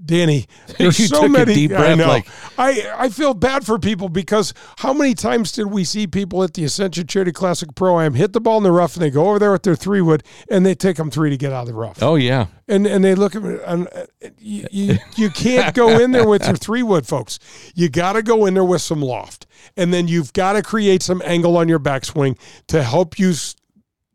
Danny, 0.05 0.47
there's 0.77 0.99
You 0.99 1.07
so 1.07 1.21
took 1.21 1.25
a 1.25 1.29
many. 1.29 1.53
deep 1.53 1.71
I 1.71 1.75
breath, 1.77 1.97
know. 1.97 2.07
like- 2.07 2.27
I 2.57 2.93
I 2.97 3.09
feel 3.09 3.33
bad 3.33 3.65
for 3.65 3.79
people 3.79 4.09
because 4.09 4.53
how 4.79 4.93
many 4.93 5.13
times 5.13 5.51
did 5.51 5.65
we 5.67 5.83
see 5.83 6.07
people 6.07 6.43
at 6.43 6.53
the 6.53 6.63
Ascension 6.65 7.07
Charity 7.07 7.31
Classic 7.31 7.73
Pro 7.73 7.99
Am 7.99 8.13
hit 8.13 8.33
the 8.33 8.41
ball 8.41 8.57
in 8.57 8.63
the 8.63 8.71
rough 8.71 8.95
and 8.95 9.01
they 9.03 9.09
go 9.09 9.29
over 9.29 9.39
there 9.39 9.51
with 9.51 9.63
their 9.63 9.75
three 9.75 10.01
wood 10.01 10.23
and 10.49 10.65
they 10.65 10.75
take 10.75 10.97
them 10.97 11.09
three 11.09 11.29
to 11.29 11.37
get 11.37 11.51
out 11.53 11.61
of 11.61 11.67
the 11.67 11.73
rough. 11.73 12.03
Oh 12.03 12.15
yeah. 12.15 12.47
and 12.67 12.85
and 12.85 13.03
they 13.03 13.15
look 13.15 13.35
at 13.35 13.43
me 13.43 13.57
and 13.65 13.87
uh, 13.95 14.05
you, 14.37 14.67
you, 14.71 14.97
you 15.15 15.29
can't 15.29 15.73
go 15.75 15.99
in 15.99 16.11
there 16.11 16.27
with 16.27 16.45
your 16.45 16.55
three 16.57 16.83
wood 16.83 17.07
folks 17.07 17.39
you 17.75 17.89
got 17.89 18.13
to 18.13 18.21
go 18.21 18.45
in 18.45 18.53
there 18.53 18.63
with 18.63 18.81
some 18.81 19.01
loft 19.01 19.45
and 19.77 19.93
then 19.93 20.07
you've 20.07 20.31
got 20.33 20.53
to 20.53 20.61
create 20.61 21.01
some 21.01 21.21
angle 21.25 21.57
on 21.57 21.67
your 21.67 21.79
backswing 21.79 22.37
to 22.67 22.83
help 22.83 23.17
you 23.17 23.33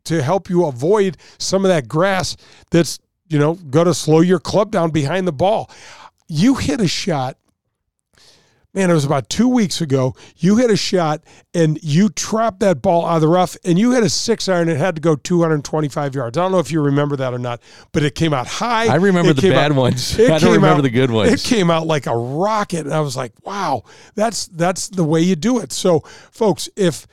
to 0.05 0.23
help 0.23 0.49
you 0.49 0.65
avoid 0.65 1.17
some 1.39 1.65
of 1.65 1.69
that 1.69 1.89
grass 1.89 2.37
that's 2.71 2.99
you 3.29 3.39
know 3.39 3.55
going 3.55 3.87
to 3.87 3.95
slow 3.95 4.21
your 4.21 4.39
club 4.41 4.71
down 4.71 4.91
behind 4.91 5.27
the 5.27 5.33
ball 5.33 5.71
you 6.29 6.55
hit 6.57 6.81
a 6.81 6.89
shot 6.89 7.37
man, 8.75 8.91
it 8.91 8.95
was 8.95 9.05
about 9.05 9.29
two 9.29 9.49
weeks 9.49 9.81
ago. 9.81 10.15
You 10.37 10.57
hit 10.59 10.71
a 10.71 10.77
shot 10.77 11.23
and 11.55 11.79
you 11.83 12.11
trapped 12.11 12.61
that 12.61 12.81
ball 12.81 13.05
out 13.07 13.17
of 13.17 13.23
the 13.23 13.29
rough, 13.29 13.57
and 13.65 13.79
you 13.79 13.93
hit 13.93 14.05
a 14.05 14.09
six 14.09 14.49
iron. 14.49 14.69
It 14.69 14.77
had 14.77 14.95
to 14.95 15.01
go 15.01 15.17
225 15.17 16.15
yards. 16.15 16.39
I 16.39 16.43
don't 16.43 16.53
know 16.53 16.59
if 16.59 16.71
you 16.71 16.81
remember 16.81 17.17
that 17.17 17.33
or 17.35 17.39
not, 17.39 17.61
but 17.93 18.03
it 18.05 18.15
came 18.15 18.33
out 18.33 18.47
high. 18.47 18.87
I 18.87 18.97
remember 18.97 19.31
It 19.33 19.39
the 19.39 19.51
bad 19.51 19.73
out- 19.73 19.79
ones. 19.79 20.21
I 20.21 20.39
don't 20.39 20.53
remember 20.53 20.79
out- 20.79 20.83
the 20.83 20.91
good 20.91 21.11
ones. 21.11 21.33
It 21.33 21.49
came 21.49 21.71
out 21.71 21.87
like 21.87 22.07
a 22.07 22.17
rocket, 22.17 22.81
and 22.81 22.93
I 22.95 23.01
was 23.01 23.17
like, 23.17 23.33
"Wow, 23.45 23.83
that's 24.15 24.47
that's 24.49 24.89
the 24.89 25.03
way 25.05 25.23
you 25.23 25.35
do 25.35 25.59
it." 25.59 25.73
So, 25.73 26.01
folks, 26.31 26.69
if 26.77 27.07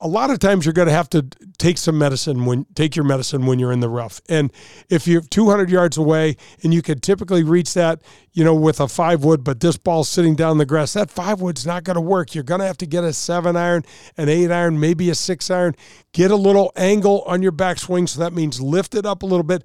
a 0.00 0.08
lot 0.08 0.30
of 0.30 0.38
times 0.38 0.64
you're 0.64 0.72
going 0.72 0.88
to 0.88 0.94
have 0.94 1.10
to 1.10 1.26
take 1.58 1.76
some 1.76 1.98
medicine 1.98 2.46
when 2.46 2.64
take 2.74 2.96
your 2.96 3.04
medicine 3.04 3.44
when 3.44 3.58
you're 3.58 3.72
in 3.72 3.80
the 3.80 3.88
rough. 3.88 4.20
And 4.28 4.50
if 4.88 5.06
you're 5.06 5.20
200 5.20 5.68
yards 5.68 5.98
away 5.98 6.36
and 6.62 6.72
you 6.72 6.80
can 6.80 7.00
typically 7.00 7.42
reach 7.42 7.74
that, 7.74 8.00
you 8.32 8.42
know, 8.42 8.54
with 8.54 8.80
a 8.80 8.88
five 8.88 9.24
wood, 9.24 9.44
but 9.44 9.60
this 9.60 9.76
ball's 9.76 10.08
sitting 10.08 10.34
down 10.34 10.56
the 10.56 10.64
grass, 10.64 10.94
that 10.94 11.10
five 11.10 11.40
wood's 11.40 11.66
not 11.66 11.84
going 11.84 11.96
to 11.96 12.00
work. 12.00 12.34
You're 12.34 12.44
going 12.44 12.60
to 12.60 12.66
have 12.66 12.78
to 12.78 12.86
get 12.86 13.04
a 13.04 13.12
seven 13.12 13.56
iron, 13.56 13.84
an 14.16 14.30
eight 14.30 14.50
iron, 14.50 14.80
maybe 14.80 15.10
a 15.10 15.14
six 15.14 15.50
iron. 15.50 15.74
Get 16.12 16.30
a 16.30 16.36
little 16.36 16.72
angle 16.76 17.22
on 17.26 17.42
your 17.42 17.52
backswing, 17.52 18.08
so 18.08 18.20
that 18.20 18.32
means 18.32 18.60
lift 18.60 18.94
it 18.94 19.04
up 19.04 19.22
a 19.22 19.26
little 19.26 19.44
bit, 19.44 19.64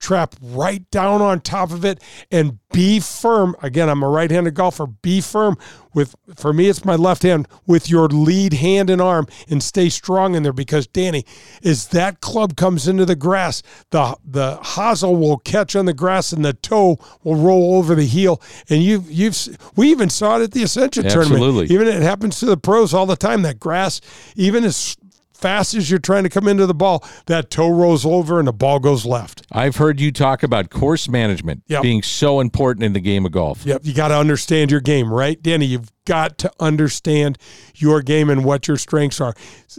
trap 0.00 0.34
right 0.42 0.90
down 0.90 1.22
on 1.22 1.40
top 1.40 1.70
of 1.70 1.84
it 1.84 2.02
and 2.30 2.58
be 2.72 2.98
firm. 3.00 3.54
Again 3.62 3.88
i'm 3.88 4.02
a 4.02 4.08
right-handed 4.08 4.54
golfer. 4.54 4.86
Be 4.86 5.20
firm 5.20 5.56
with 5.94 6.16
for 6.36 6.52
me 6.52 6.68
it's 6.68 6.84
my 6.84 6.96
left 6.96 7.22
hand 7.22 7.46
with 7.66 7.90
your 7.90 8.08
lead 8.08 8.54
hand 8.54 8.90
and 8.90 9.00
arm 9.00 9.26
and 9.48 9.62
stay 9.62 9.88
strong 9.88 10.34
in 10.36 10.44
there 10.44 10.52
because 10.52 10.86
danny 10.86 11.24
as 11.64 11.88
that 11.88 12.20
club 12.20 12.54
comes 12.54 12.86
into 12.86 13.04
the 13.04 13.16
grass 13.16 13.60
the 13.90 14.16
the 14.24 14.56
hosel 14.62 15.16
will 15.16 15.38
catch 15.38 15.74
on 15.74 15.86
the 15.86 15.92
grass 15.92 16.32
and 16.32 16.44
the 16.44 16.52
toe 16.52 16.98
will 17.22 17.36
roll 17.36 17.76
over 17.76 17.94
the 17.94 18.06
heel. 18.06 18.40
And 18.68 18.82
you 18.82 19.04
you've 19.08 19.36
we 19.76 19.90
even 19.90 20.10
saw 20.10 20.38
it 20.38 20.42
at 20.42 20.52
the 20.52 20.62
ascension 20.62 21.06
Absolutely. 21.06 21.38
tournament. 21.38 21.70
even 21.70 21.88
it 21.88 22.02
happens 22.02 22.40
to 22.40 22.46
the 22.46 22.56
pros 22.56 22.94
all 22.94 23.06
the 23.06 23.16
time. 23.16 23.42
That 23.42 23.60
grass 23.60 24.00
even 24.36 24.64
as 24.64 24.96
fast 25.40 25.74
as 25.74 25.90
you're 25.90 25.98
trying 25.98 26.22
to 26.24 26.28
come 26.28 26.46
into 26.48 26.66
the 26.66 26.74
ball 26.74 27.04
that 27.26 27.50
toe 27.50 27.70
rolls 27.70 28.04
over 28.06 28.38
and 28.38 28.46
the 28.48 28.52
ball 28.52 28.78
goes 28.78 29.04
left 29.06 29.42
I've 29.52 29.76
heard 29.76 30.00
you 30.00 30.12
talk 30.12 30.42
about 30.42 30.70
course 30.70 31.08
management 31.08 31.62
Yep. 31.68 31.82
being 31.82 32.02
so 32.02 32.40
important 32.40 32.84
in 32.84 32.92
the 32.92 33.00
game 33.00 33.24
of 33.26 33.32
golf. 33.32 33.64
Yep, 33.64 33.80
you 33.84 33.94
got 33.94 34.08
to 34.08 34.16
understand 34.16 34.70
your 34.70 34.80
game, 34.80 35.12
right, 35.12 35.40
Danny? 35.42 35.66
You've 35.66 35.90
got 36.04 36.38
to 36.38 36.50
understand 36.60 37.38
your 37.76 38.02
game 38.02 38.28
and 38.30 38.44
what 38.44 38.66
your 38.68 38.76
strengths 38.76 39.20
are. 39.20 39.34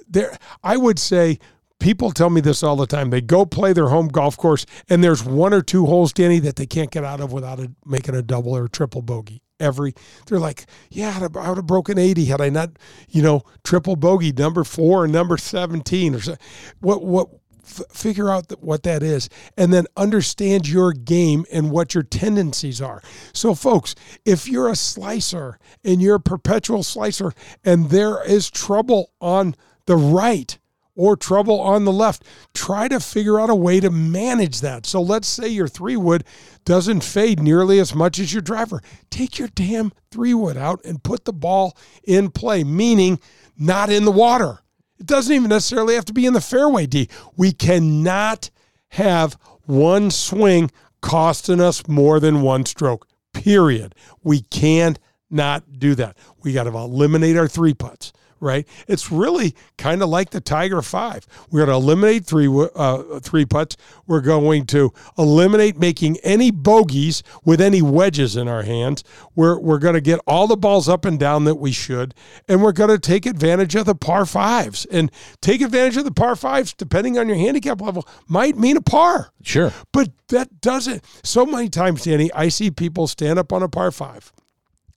There, 0.10 0.38
I 0.63 0.78
would 0.78 0.97
say 1.00 1.39
people 1.80 2.12
tell 2.12 2.30
me 2.30 2.41
this 2.41 2.63
all 2.63 2.76
the 2.76 2.86
time. 2.88 3.10
They 3.10 3.21
go 3.21 3.45
play 3.45 3.74
their 3.74 3.89
home 3.89 4.08
golf 4.08 4.38
course, 4.38 4.65
and 4.89 5.04
there's 5.04 5.24
one 5.24 5.54
or 5.54 5.62
two 5.62 5.86
holes, 5.86 6.13
Danny, 6.13 6.39
that 6.39 6.56
they 6.56 6.65
can't 6.65 6.91
get 6.91 7.04
out 7.04 7.19
of 7.21 7.32
without 7.34 7.60
a, 7.60 7.71
making 7.86 8.15
a 8.15 8.21
double 8.21 8.56
or 8.56 8.65
a 8.65 8.69
triple 8.69 9.02
bogey. 9.02 9.41
Every 9.62 9.93
they're 10.28 10.39
like, 10.39 10.65
yeah, 10.89 11.17
I 11.36 11.50
would 11.50 11.58
have 11.58 11.67
broken 11.67 11.97
eighty 11.97 12.26
had 12.26 12.41
I 12.41 12.50
not, 12.50 12.71
you 13.10 13.21
know, 13.21 13.43
triple 13.63 13.95
bogey 13.95 14.32
number 14.32 14.63
four 14.63 15.04
and 15.06 15.13
number 15.13 15.38
seventeen 15.38 16.15
or 16.15 16.21
so. 16.21 16.36
What 16.80 17.04
what 17.04 17.30
f- 17.63 17.84
figure 17.91 18.30
out 18.30 18.50
th- 18.50 18.60
what 18.62 18.84
that 18.84 19.04
is 19.04 19.30
and 19.58 19.71
then 19.71 19.86
understand 19.95 20.67
your 20.67 20.93
game 20.93 21.45
and 21.52 21.71
what 21.71 21.93
your 21.93 22.04
tendencies 22.04 22.82
are 22.82 23.02
so 23.34 23.54
folks 23.54 23.95
if 24.26 24.47
you're 24.47 24.69
a 24.69 24.76
slicer 24.76 25.60
and 25.84 26.02
you're 26.02 26.15
a 26.15 26.19
perpetual 26.19 26.84
slicer 26.84 27.32
and 27.63 27.89
there 27.89 28.24
is 28.26 28.50
trouble 28.50 29.12
on 29.21 29.56
the 29.86 29.95
right 29.95 30.58
or 31.02 31.16
trouble 31.16 31.60
on 31.60 31.84
the 31.84 31.92
left 31.92 32.24
try 32.54 32.88
to 32.88 33.00
figure 33.00 33.40
out 33.40 33.50
a 33.50 33.56
way 33.56 33.80
to 33.80 33.90
manage 33.90 34.62
that 34.62 34.86
so 34.86 35.02
let's 35.02 35.28
say 35.28 35.48
your 35.48 35.68
three 35.68 35.96
wood 35.96 36.24
doesn't 36.64 37.04
fade 37.04 37.42
nearly 37.42 37.80
as 37.80 37.96
much 37.96 38.20
as 38.20 38.32
your 38.32 38.42
driver 38.42 38.82
take 39.10 39.40
your 39.40 39.48
damn 39.56 39.92
three 40.12 40.34
wood 40.34 40.58
out 40.58 40.84
and 40.86 41.04
put 41.04 41.26
the 41.26 41.34
ball 41.34 41.76
in 42.04 42.30
play 42.30 42.64
meaning 42.64 43.20
not 43.58 43.90
in 43.90 44.06
the 44.06 44.12
water 44.12 44.60
it 45.00 45.08
doesn't 45.08 45.36
even 45.36 45.50
necessarily 45.50 45.96
have 45.96 46.06
to 46.06 46.14
be 46.14 46.28
in 46.28 46.34
the 46.34 46.42
fairway, 46.42 46.86
D. 46.86 47.10
We 47.36 47.54
cannot 47.54 48.52
have 48.90 49.36
one 49.66 50.12
swing 50.12 50.70
costing 51.02 51.60
us 51.60 51.88
more 51.88 52.20
than 52.20 52.44
one 52.44 52.68
stroke, 52.68 53.08
period. 53.34 53.96
We 54.22 54.42
can 54.42 54.92
not 54.92 55.00
not 55.32 55.80
do 55.80 55.96
that. 55.96 56.18
We 56.44 56.54
got 56.54 56.66
to 56.66 56.70
eliminate 56.78 57.38
our 57.38 57.48
three 57.48 57.74
putts, 57.74 58.12
right? 58.42 58.68
It's 58.88 59.12
really 59.12 59.56
kind 59.78 60.02
of 60.02 60.10
like 60.10 60.32
the 60.32 60.42
Tiger 60.42 60.82
Five. 60.82 61.26
We're 61.50 61.66
going 61.66 61.70
to 61.80 61.82
eliminate 61.82 62.26
three 62.26 62.50
uh, 62.76 63.20
three 63.20 63.46
putts. 63.46 63.78
We're 64.08 64.22
going 64.22 64.66
to 64.68 64.92
eliminate 65.18 65.78
making 65.78 66.18
any 66.18 66.52
bogeys 66.52 67.24
with 67.46 67.62
any 67.62 67.82
wedges 67.82 68.36
in 68.36 68.48
our 68.48 68.64
hands. 68.64 69.04
We're 69.36 69.58
we're 69.60 69.80
going 69.80 69.94
to 69.94 70.02
get 70.02 70.20
all 70.28 70.48
the 70.48 70.58
balls 70.58 70.90
up 70.90 71.06
and 71.06 71.20
down 71.20 71.46
that 71.46 71.56
we 71.56 71.72
should, 71.72 72.14
and 72.48 72.62
we're 72.62 72.72
going 72.74 72.90
to 72.90 73.00
take 73.00 73.26
advantage 73.26 73.76
of 73.76 73.86
the 73.86 73.96
par 73.96 74.26
fives. 74.26 74.86
And 74.86 75.12
take 75.40 75.62
advantage 75.62 75.98
of 75.98 76.04
the 76.04 76.12
par 76.12 76.36
fives, 76.36 76.74
depending 76.74 77.18
on 77.18 77.28
your 77.28 77.38
handicap 77.38 77.80
level, 77.80 78.08
might 78.28 78.58
mean 78.58 78.76
a 78.76 78.82
par. 78.82 79.32
Sure. 79.44 79.72
But 79.92 80.10
that 80.30 80.62
doesn't. 80.62 81.06
So 81.24 81.46
many 81.46 81.70
times, 81.70 82.04
Danny, 82.04 82.32
I 82.34 82.50
see 82.50 82.72
people 82.72 83.08
stand 83.08 83.38
up 83.38 83.54
on 83.54 83.62
a 83.62 83.70
par 83.70 83.92
five 83.92 84.34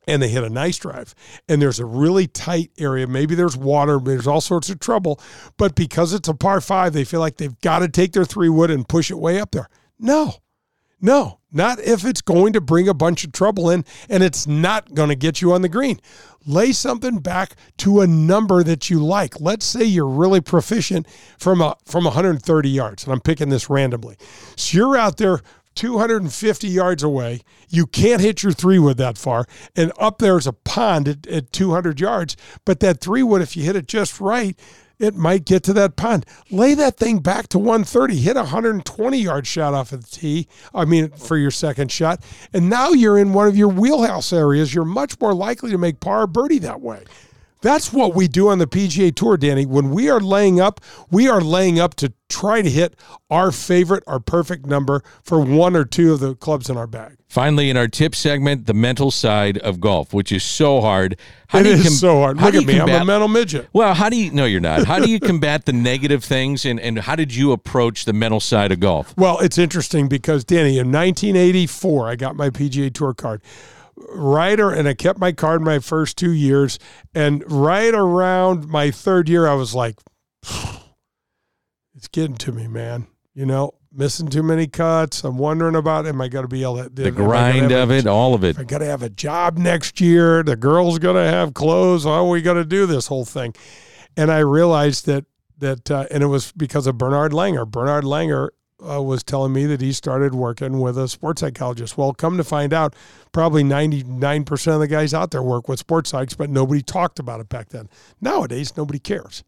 and 0.07 0.23
they 0.23 0.29
hit 0.29 0.45
a 0.45 0.51
nice 0.51 0.79
drive. 0.79 1.15
And 1.49 1.61
there's 1.61 1.81
a 1.81 1.87
really 1.87 2.27
tight 2.27 2.71
area. 2.79 3.07
Maybe 3.07 3.35
there's 3.35 3.57
water 3.57 3.99
there's 3.99 4.27
all 4.27 4.41
sorts 4.41 4.71
of 4.71 4.81
trouble. 4.81 5.21
But 5.57 5.75
because 5.75 6.13
it's 6.13 6.29
a 6.29 6.35
par 6.35 6.61
five 6.61 6.93
they 6.93 7.05
feel 7.05 7.21
like 7.21 7.37
they've 7.37 7.59
got 7.61 7.81
to 7.81 7.89
take 7.89 8.13
their 8.13 8.25
three 8.25 8.49
wood 8.49 8.71
and 8.71 8.89
push 8.89 9.11
it 9.11 9.19
way 9.19 9.41
up 9.41 9.53
there. 9.53 9.69
No. 9.99 10.35
No. 11.01 11.41
Not 11.53 11.79
if 11.81 12.05
it's 12.05 12.21
going 12.21 12.53
to 12.55 12.61
bring 12.61 12.89
a 12.89 12.95
bunch 12.95 13.25
of 13.25 13.33
trouble 13.33 13.71
in 13.71 13.85
and 14.09 14.23
it's 14.23 14.47
not 14.47 14.95
going 14.95 15.09
to 15.09 15.15
get 15.15 15.41
you 15.41 15.53
on 15.53 15.63
the 15.63 15.69
green. 15.69 16.01
Lay 16.47 16.73
something 16.73 17.19
back 17.19 17.55
to 17.79 18.01
a 18.01 18.07
number 18.07 18.63
that 18.63 18.91
you 18.91 19.03
like. 19.03 19.41
Let's 19.41 19.65
say 19.65 19.85
you're 19.85 20.07
really 20.07 20.41
proficient 20.41 21.07
from 21.39 21.61
a 21.61 21.77
from 21.85 22.05
130 22.05 22.69
yards 22.69 23.05
and 23.05 23.13
i'm 23.13 23.21
picking 23.21 23.51
this 23.51 23.71
randomly. 23.71 24.17
So 24.57 24.77
you're 24.77 24.97
out 24.97 25.17
there 25.17 25.41
250 25.75 26.69
yards 26.69 27.03
away. 27.03 27.41
You 27.69 27.87
can't 27.87 28.21
hit 28.21 28.43
your 28.43 28.53
three 28.53 28.79
wood 28.79 28.97
that 28.99 29.19
far. 29.19 29.47
And 29.77 29.93
up 29.99 30.19
there's 30.19 30.47
a 30.47 30.53
pond 30.53 31.09
at, 31.09 31.27
at 31.27 31.53
200 31.53 32.01
yards. 32.01 32.37
But 32.65 32.81
that 32.81 33.01
three 33.01 33.23
wood, 33.23 33.43
if 33.43 33.57
you 33.57 33.65
hit 33.65 33.77
it 33.77 33.87
just 33.87 34.21
right, 34.21 34.59
it 34.99 35.15
might 35.15 35.45
get 35.45 35.63
to 35.65 35.73
that 35.75 35.97
pond. 35.97 36.25
Lay 36.51 36.75
that 36.75 36.97
thing 36.97 37.19
back 37.19 37.49
to 37.49 37.59
130. 37.59 38.17
Hit 38.17 38.37
a 38.37 38.41
120 38.41 39.19
yard 39.19 39.47
shot 39.47 39.75
off 39.75 39.93
of 39.93 40.03
the 40.03 40.17
tee. 40.17 40.49
I 40.73 40.85
mean, 40.85 41.11
for 41.11 41.37
your 41.37 41.51
second 41.51 41.91
shot. 41.91 42.23
And 42.53 42.71
now 42.71 42.91
you're 42.91 43.19
in 43.19 43.33
one 43.33 43.49
of 43.49 43.57
your 43.57 43.69
wheelhouse 43.69 44.33
areas. 44.33 44.75
You're 44.75 44.85
much 44.85 45.21
more 45.21 45.35
likely 45.35 45.71
to 45.73 45.79
make 45.79 46.01
par 46.01 46.27
birdie 46.27 46.61
that 46.61 46.81
way. 46.81 47.05
That's 47.65 47.95
what 47.95 48.15
we 48.15 48.29
do 48.29 48.51
on 48.51 48.59
the 48.59 48.67
PGA 48.67 49.15
Tour, 49.15 49.39
Danny. 49.39 49.65
When 49.65 49.89
we 49.91 50.11
are 50.11 50.21
laying 50.21 50.61
up, 50.61 50.83
we 51.11 51.29
are 51.31 51.41
laying 51.41 51.81
up 51.81 51.95
to 51.95 52.13
try 52.29 52.61
to 52.61 52.69
hit 52.69 52.95
our 53.31 53.51
favorite, 53.51 54.05
our 54.07 54.21
perfect 54.21 54.67
number 54.67 55.03
for 55.23 55.41
one 55.41 55.75
or 55.75 55.87
two 55.87 56.13
of 56.13 56.21
the 56.21 56.35
clubs 56.35 56.69
in 56.69 56.77
our 56.77 56.87
bag. 56.87 57.17
Finally, 57.27 57.71
in 57.71 57.77
our 57.79 57.89
tip 57.89 58.15
segment, 58.15 58.67
the 58.67 58.75
mental 58.75 59.11
side 59.11 59.57
of 59.59 59.81
golf, 59.81 60.13
which 60.13 60.31
is 60.31 60.45
so 60.45 60.83
hard. 60.83 61.19
How 61.49 61.61
It 61.61 61.63
do 61.63 61.69
you 61.71 61.75
is 61.77 61.83
com- 61.85 61.93
so 61.95 62.19
hard. 62.21 62.39
how 62.39 62.45
Look 62.47 62.53
do 62.53 62.59
at 62.59 62.63
you 62.67 62.85
me. 62.85 62.93
I'm 62.95 63.03
a 63.03 63.05
mental 63.07 63.29
midget. 63.29 63.67
Well, 63.73 63.95
how 63.95 64.11
do 64.11 64.17
you? 64.17 64.31
No, 64.31 64.45
you're 64.45 64.61
not. 64.61 64.85
How 64.87 64.99
do 64.99 65.11
you 65.11 65.19
combat 65.19 65.65
the 65.65 65.73
negative 65.73 66.23
things, 66.23 66.67
and 66.67 66.79
and 66.79 66.99
how 66.99 67.17
did 67.17 67.35
you 67.35 67.53
approach 67.53 68.05
the 68.05 68.13
mental 68.13 68.41
side 68.41 68.73
of 68.73 68.81
golf? 68.81 69.15
Well, 69.17 69.39
it's 69.41 69.57
interesting 69.57 70.07
because 70.07 70.45
Danny, 70.45 70.79
in 70.79 70.93
1984, 70.93 72.09
I 72.09 72.17
got 72.17 72.37
my 72.37 72.51
PGA 72.51 72.93
Tour 72.93 73.15
card. 73.15 73.41
Right, 73.97 74.59
or, 74.59 74.71
and 74.71 74.89
I 74.89 74.95
kept 74.95 75.19
my 75.19 75.33
card 75.33 75.63
my 75.63 75.79
first 75.79 76.17
two 76.17 76.33
years, 76.33 76.79
and 77.15 77.45
right 77.51 77.95
around 77.95 78.69
my 78.69 78.91
third 78.91 79.29
year, 79.29 79.47
I 79.47 79.55
was 79.55 79.75
like, 79.75 79.99
"It's 81.95 82.09
getting 82.09 82.37
to 82.37 82.53
me, 82.53 82.67
man." 82.67 83.07
You 83.35 83.47
know, 83.47 83.75
missing 83.95 84.29
too 84.29 84.43
many 84.43 84.67
cuts. 84.67 85.25
I'm 85.25 85.39
wondering 85.39 85.77
about, 85.77 86.07
am 86.07 86.21
I 86.21 86.29
going 86.29 86.45
to 86.45 86.49
be 86.49 86.63
able 86.63 86.83
to 86.83 86.89
The 86.89 87.11
grind 87.11 87.73
of 87.73 87.91
it, 87.91 88.07
all 88.07 88.35
of 88.35 88.45
it. 88.45 88.59
I 88.59 88.65
got 88.65 88.79
to 88.79 88.85
have 88.85 89.03
a 89.03 89.09
job 89.09 89.57
next 89.57 90.01
year. 90.01 90.43
The 90.43 90.57
girl's 90.57 90.99
going 90.99 91.17
to 91.17 91.31
have 91.31 91.55
clothes. 91.55 92.05
How 92.05 92.27
are 92.27 92.29
we 92.29 92.43
going 92.43 92.57
to 92.57 92.65
do 92.65 92.87
this 92.87 93.07
whole 93.07 93.25
thing? 93.25 93.55
And 94.17 94.31
I 94.31 94.39
realized 94.39 95.07
that 95.07 95.25
that, 95.59 95.91
uh, 95.91 96.07
and 96.11 96.23
it 96.23 96.27
was 96.27 96.53
because 96.53 96.87
of 96.87 96.99
Bernard 96.99 97.33
Langer. 97.33 97.67
Bernard 97.67 98.05
Langer 98.05 98.51
uh, 98.89 99.01
was 99.03 99.23
telling 99.23 99.53
me 99.53 99.67
that 99.67 99.81
he 99.81 99.93
started 99.93 100.35
working 100.35 100.81
with 100.81 100.99
a 100.99 101.09
sports 101.09 101.41
psychologist. 101.41 101.97
Well, 101.97 102.13
come 102.13 102.37
to 102.37 102.45
find 102.45 102.73
out, 102.73 102.95
probably 103.33 103.65
99% 103.65 104.75
of 104.75 104.81
the 104.81 104.89
guys 104.89 105.15
out 105.15 105.31
there 105.31 105.43
work 105.43 105.69
with 105.69 105.79
sports 105.79 106.13
psychs, 106.13 106.37
but 106.37 106.51
nobody 106.51 106.83
talked 106.83 107.19
about 107.19 107.41
it 107.41 107.49
back 107.49 107.71
then. 107.71 107.89
Nowadays, 108.21 108.77
nobody 108.77 108.99
cares 108.99 109.45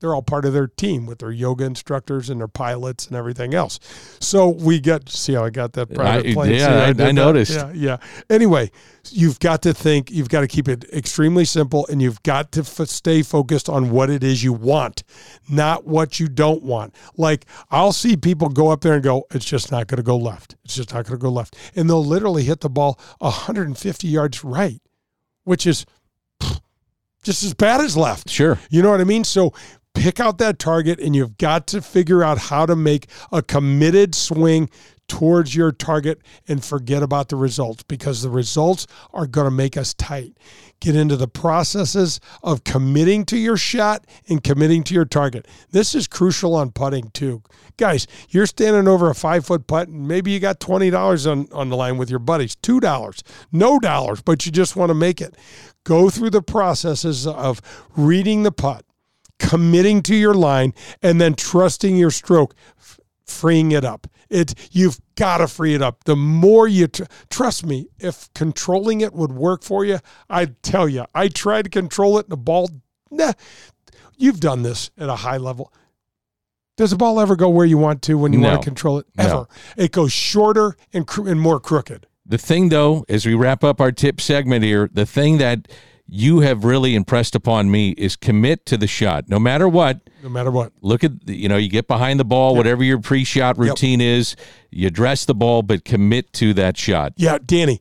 they're 0.00 0.14
all 0.14 0.22
part 0.22 0.44
of 0.44 0.52
their 0.52 0.66
team 0.66 1.06
with 1.06 1.20
their 1.20 1.30
yoga 1.30 1.64
instructors 1.64 2.28
and 2.28 2.40
their 2.40 2.48
pilots 2.48 3.06
and 3.06 3.16
everything 3.16 3.54
else. 3.54 3.80
So 4.20 4.48
we 4.48 4.78
get 4.78 5.08
see 5.08 5.34
how 5.34 5.44
I 5.44 5.50
got 5.50 5.72
that 5.72 5.94
private 5.94 6.30
I, 6.30 6.34
plane. 6.34 6.54
Yeah, 6.54 6.92
I, 6.98 7.02
I, 7.02 7.08
I 7.08 7.12
noticed. 7.12 7.52
Yeah, 7.52 7.72
yeah. 7.72 7.96
Anyway, 8.28 8.70
you've 9.10 9.38
got 9.38 9.62
to 9.62 9.72
think. 9.72 10.10
You've 10.10 10.28
got 10.28 10.40
to 10.40 10.48
keep 10.48 10.68
it 10.68 10.84
extremely 10.92 11.46
simple, 11.46 11.86
and 11.86 12.02
you've 12.02 12.22
got 12.22 12.52
to 12.52 12.60
f- 12.60 12.88
stay 12.88 13.22
focused 13.22 13.68
on 13.68 13.90
what 13.90 14.10
it 14.10 14.22
is 14.22 14.44
you 14.44 14.52
want, 14.52 15.02
not 15.48 15.86
what 15.86 16.20
you 16.20 16.28
don't 16.28 16.62
want. 16.62 16.94
Like 17.16 17.46
I'll 17.70 17.92
see 17.92 18.16
people 18.16 18.48
go 18.50 18.68
up 18.68 18.82
there 18.82 18.94
and 18.94 19.02
go, 19.02 19.24
"It's 19.30 19.46
just 19.46 19.72
not 19.72 19.86
going 19.86 19.98
to 19.98 20.02
go 20.02 20.16
left. 20.16 20.56
It's 20.64 20.76
just 20.76 20.92
not 20.92 21.06
going 21.06 21.18
to 21.18 21.22
go 21.22 21.30
left," 21.30 21.56
and 21.74 21.88
they'll 21.88 22.04
literally 22.04 22.44
hit 22.44 22.60
the 22.60 22.68
ball 22.68 23.00
150 23.20 24.08
yards 24.08 24.44
right, 24.44 24.82
which 25.44 25.66
is 25.66 25.86
just 27.26 27.42
as 27.42 27.54
bad 27.54 27.80
as 27.80 27.96
left. 27.96 28.30
Sure. 28.30 28.56
You 28.70 28.82
know 28.82 28.90
what 28.90 29.00
I 29.00 29.04
mean? 29.04 29.24
So 29.24 29.52
pick 29.96 30.20
out 30.20 30.38
that 30.38 30.58
target 30.58 31.00
and 31.00 31.16
you've 31.16 31.38
got 31.38 31.66
to 31.68 31.80
figure 31.80 32.22
out 32.22 32.38
how 32.38 32.66
to 32.66 32.76
make 32.76 33.08
a 33.32 33.42
committed 33.42 34.14
swing 34.14 34.68
towards 35.08 35.54
your 35.54 35.72
target 35.72 36.20
and 36.48 36.64
forget 36.64 37.02
about 37.02 37.28
the 37.28 37.36
results 37.36 37.82
because 37.84 38.22
the 38.22 38.30
results 38.30 38.86
are 39.12 39.26
going 39.26 39.46
to 39.46 39.50
make 39.50 39.76
us 39.76 39.94
tight. 39.94 40.36
Get 40.80 40.96
into 40.96 41.16
the 41.16 41.28
processes 41.28 42.20
of 42.42 42.64
committing 42.64 43.24
to 43.26 43.38
your 43.38 43.56
shot 43.56 44.06
and 44.28 44.42
committing 44.42 44.82
to 44.84 44.94
your 44.94 45.04
target. 45.04 45.46
This 45.70 45.94
is 45.94 46.06
crucial 46.06 46.54
on 46.54 46.72
putting 46.72 47.10
too. 47.10 47.42
Guys, 47.76 48.06
you're 48.28 48.46
standing 48.46 48.88
over 48.88 49.08
a 49.08 49.14
five 49.14 49.46
foot 49.46 49.66
putt 49.66 49.88
and 49.88 50.08
maybe 50.08 50.30
you 50.30 50.40
got 50.40 50.60
$20 50.60 51.30
on, 51.30 51.48
on 51.52 51.68
the 51.68 51.76
line 51.76 51.96
with 51.96 52.10
your 52.10 52.18
buddies, 52.18 52.56
$2, 52.56 53.22
no 53.52 53.78
dollars, 53.78 54.20
but 54.22 54.44
you 54.44 54.52
just 54.52 54.76
want 54.76 54.90
to 54.90 54.94
make 54.94 55.20
it. 55.20 55.34
Go 55.84 56.10
through 56.10 56.30
the 56.30 56.42
processes 56.42 57.26
of 57.26 57.60
reading 57.96 58.42
the 58.42 58.52
putt 58.52 58.85
committing 59.38 60.02
to 60.02 60.14
your 60.14 60.34
line, 60.34 60.72
and 61.02 61.20
then 61.20 61.34
trusting 61.34 61.96
your 61.96 62.10
stroke, 62.10 62.54
f- 62.78 63.00
freeing 63.26 63.72
it 63.72 63.84
up. 63.84 64.06
It 64.28 64.54
you've 64.72 64.98
got 65.14 65.38
to 65.38 65.46
free 65.46 65.74
it 65.74 65.82
up. 65.82 66.04
The 66.04 66.16
more 66.16 66.66
you 66.66 66.88
tr- 66.88 67.04
trust 67.30 67.64
me, 67.64 67.86
if 67.98 68.28
controlling 68.34 69.00
it 69.00 69.12
would 69.12 69.32
work 69.32 69.62
for 69.62 69.84
you, 69.84 70.00
I'd 70.28 70.60
tell 70.62 70.88
you. 70.88 71.04
I 71.14 71.28
tried 71.28 71.62
to 71.62 71.70
control 71.70 72.18
it, 72.18 72.26
and 72.26 72.32
the 72.32 72.36
ball. 72.36 72.68
Nah, 73.10 73.34
you've 74.16 74.40
done 74.40 74.62
this 74.62 74.90
at 74.98 75.08
a 75.08 75.16
high 75.16 75.36
level. 75.36 75.72
Does 76.76 76.90
the 76.90 76.96
ball 76.96 77.20
ever 77.20 77.36
go 77.36 77.48
where 77.48 77.64
you 77.64 77.78
want 77.78 78.02
to 78.02 78.18
when 78.18 78.32
you 78.32 78.40
No. 78.40 78.48
want 78.50 78.62
to 78.62 78.66
control 78.68 78.98
it? 78.98 79.06
Ever. 79.16 79.28
No. 79.30 79.48
It 79.76 79.92
goes 79.92 80.12
shorter 80.12 80.76
and 80.92 81.06
cr- 81.06 81.28
and 81.28 81.40
more 81.40 81.60
crooked. 81.60 82.06
The 82.26 82.36
thing, 82.38 82.68
though, 82.70 83.04
as 83.08 83.24
we 83.24 83.34
wrap 83.34 83.62
up 83.62 83.80
our 83.80 83.92
tip 83.92 84.20
segment 84.20 84.64
here, 84.64 84.90
the 84.92 85.06
thing 85.06 85.38
that 85.38 85.68
you 86.08 86.40
have 86.40 86.64
really 86.64 86.94
impressed 86.94 87.34
upon 87.34 87.70
me 87.70 87.90
is 87.90 88.14
commit 88.16 88.64
to 88.66 88.76
the 88.76 88.86
shot, 88.86 89.28
no 89.28 89.38
matter 89.38 89.68
what. 89.68 90.00
No 90.22 90.28
matter 90.28 90.50
what. 90.50 90.72
Look 90.80 91.02
at 91.04 91.26
the- 91.26 91.36
you 91.36 91.48
know 91.48 91.56
you 91.56 91.68
get 91.68 91.88
behind 91.88 92.20
the 92.20 92.24
ball, 92.24 92.54
whatever 92.56 92.84
your 92.84 92.98
pre-shot 93.00 93.58
routine 93.58 94.00
is, 94.00 94.36
you 94.70 94.86
address 94.86 95.24
the 95.24 95.34
ball, 95.34 95.62
but 95.62 95.84
commit 95.84 96.32
to 96.34 96.54
that 96.54 96.76
shot. 96.76 97.12
Yeah, 97.16 97.38
Danny, 97.44 97.80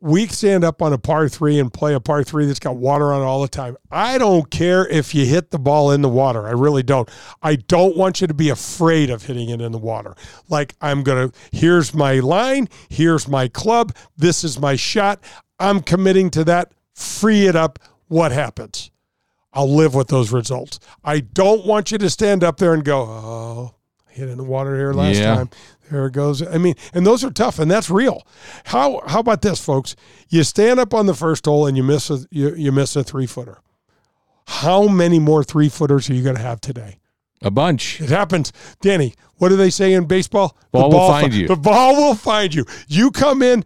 we 0.00 0.26
stand 0.26 0.64
up 0.64 0.80
on 0.80 0.92
a 0.94 0.98
par 0.98 1.28
three 1.28 1.58
and 1.58 1.70
play 1.72 1.92
a 1.94 2.00
par 2.00 2.24
three 2.24 2.46
that's 2.46 2.58
got 2.58 2.76
water 2.76 3.12
on 3.12 3.20
it 3.20 3.24
all 3.24 3.42
the 3.42 3.48
time. 3.48 3.76
I 3.90 4.16
don't 4.18 4.50
care 4.50 4.88
if 4.88 5.14
you 5.14 5.26
hit 5.26 5.50
the 5.50 5.58
ball 5.58 5.90
in 5.92 6.00
the 6.00 6.08
water. 6.08 6.48
I 6.48 6.52
really 6.52 6.82
don't. 6.82 7.08
I 7.42 7.56
don't 7.56 7.96
want 7.96 8.20
you 8.20 8.26
to 8.26 8.32
be 8.34 8.48
afraid 8.48 9.10
of 9.10 9.26
hitting 9.26 9.50
it 9.50 9.60
in 9.60 9.72
the 9.72 9.78
water. 9.78 10.16
Like, 10.48 10.74
I'm 10.80 11.02
going 11.02 11.30
to, 11.30 11.36
here's 11.52 11.92
my 11.94 12.18
line, 12.20 12.68
here's 12.88 13.28
my 13.28 13.46
club, 13.48 13.94
this 14.16 14.42
is 14.42 14.58
my 14.58 14.74
shot. 14.74 15.22
I'm 15.58 15.80
committing 15.82 16.30
to 16.30 16.44
that. 16.44 16.72
Free 17.00 17.46
it 17.46 17.56
up. 17.56 17.78
What 18.08 18.32
happens? 18.32 18.90
I'll 19.52 19.72
live 19.72 19.94
with 19.94 20.08
those 20.08 20.30
results. 20.32 20.78
I 21.04 21.20
don't 21.20 21.66
want 21.66 21.90
you 21.90 21.98
to 21.98 22.10
stand 22.10 22.44
up 22.44 22.58
there 22.58 22.72
and 22.72 22.84
go, 22.84 23.00
oh, 23.02 23.74
hit 24.08 24.28
in 24.28 24.36
the 24.38 24.44
water 24.44 24.76
here 24.76 24.92
last 24.92 25.16
Yeah. 25.16 25.34
time. 25.34 25.50
There 25.90 26.06
it 26.06 26.12
goes. 26.12 26.40
I 26.46 26.56
mean, 26.58 26.76
and 26.94 27.04
those 27.04 27.24
are 27.24 27.30
tough, 27.30 27.58
and 27.58 27.68
that's 27.68 27.90
real. 27.90 28.24
How 28.66 29.02
how 29.08 29.18
about 29.18 29.42
this, 29.42 29.60
folks? 29.60 29.96
You 30.28 30.44
stand 30.44 30.78
up 30.78 30.94
on 30.94 31.06
the 31.06 31.14
first 31.14 31.46
hole 31.46 31.66
and 31.66 31.76
you 31.76 31.82
miss 31.82 32.10
a 32.10 32.20
you, 32.30 32.54
you 32.54 32.70
miss 32.70 32.94
a 32.94 33.02
three 33.02 33.26
footer. 33.26 33.58
How 34.46 34.86
many 34.86 35.18
more 35.18 35.42
three 35.42 35.68
footers 35.68 36.08
are 36.08 36.14
you 36.14 36.22
going 36.22 36.36
to 36.36 36.42
have 36.42 36.60
today? 36.60 36.99
A 37.42 37.50
bunch. 37.50 38.00
It 38.00 38.10
happens, 38.10 38.52
Danny. 38.80 39.14
What 39.36 39.48
do 39.48 39.56
they 39.56 39.70
say 39.70 39.94
in 39.94 40.04
baseball? 40.04 40.54
Ball 40.70 40.90
will 40.90 41.08
find 41.08 41.32
you. 41.32 41.48
The 41.48 41.56
ball 41.56 41.96
will 41.96 42.14
find 42.14 42.52
you. 42.52 42.66
You 42.88 43.10
come 43.10 43.40
in. 43.40 43.64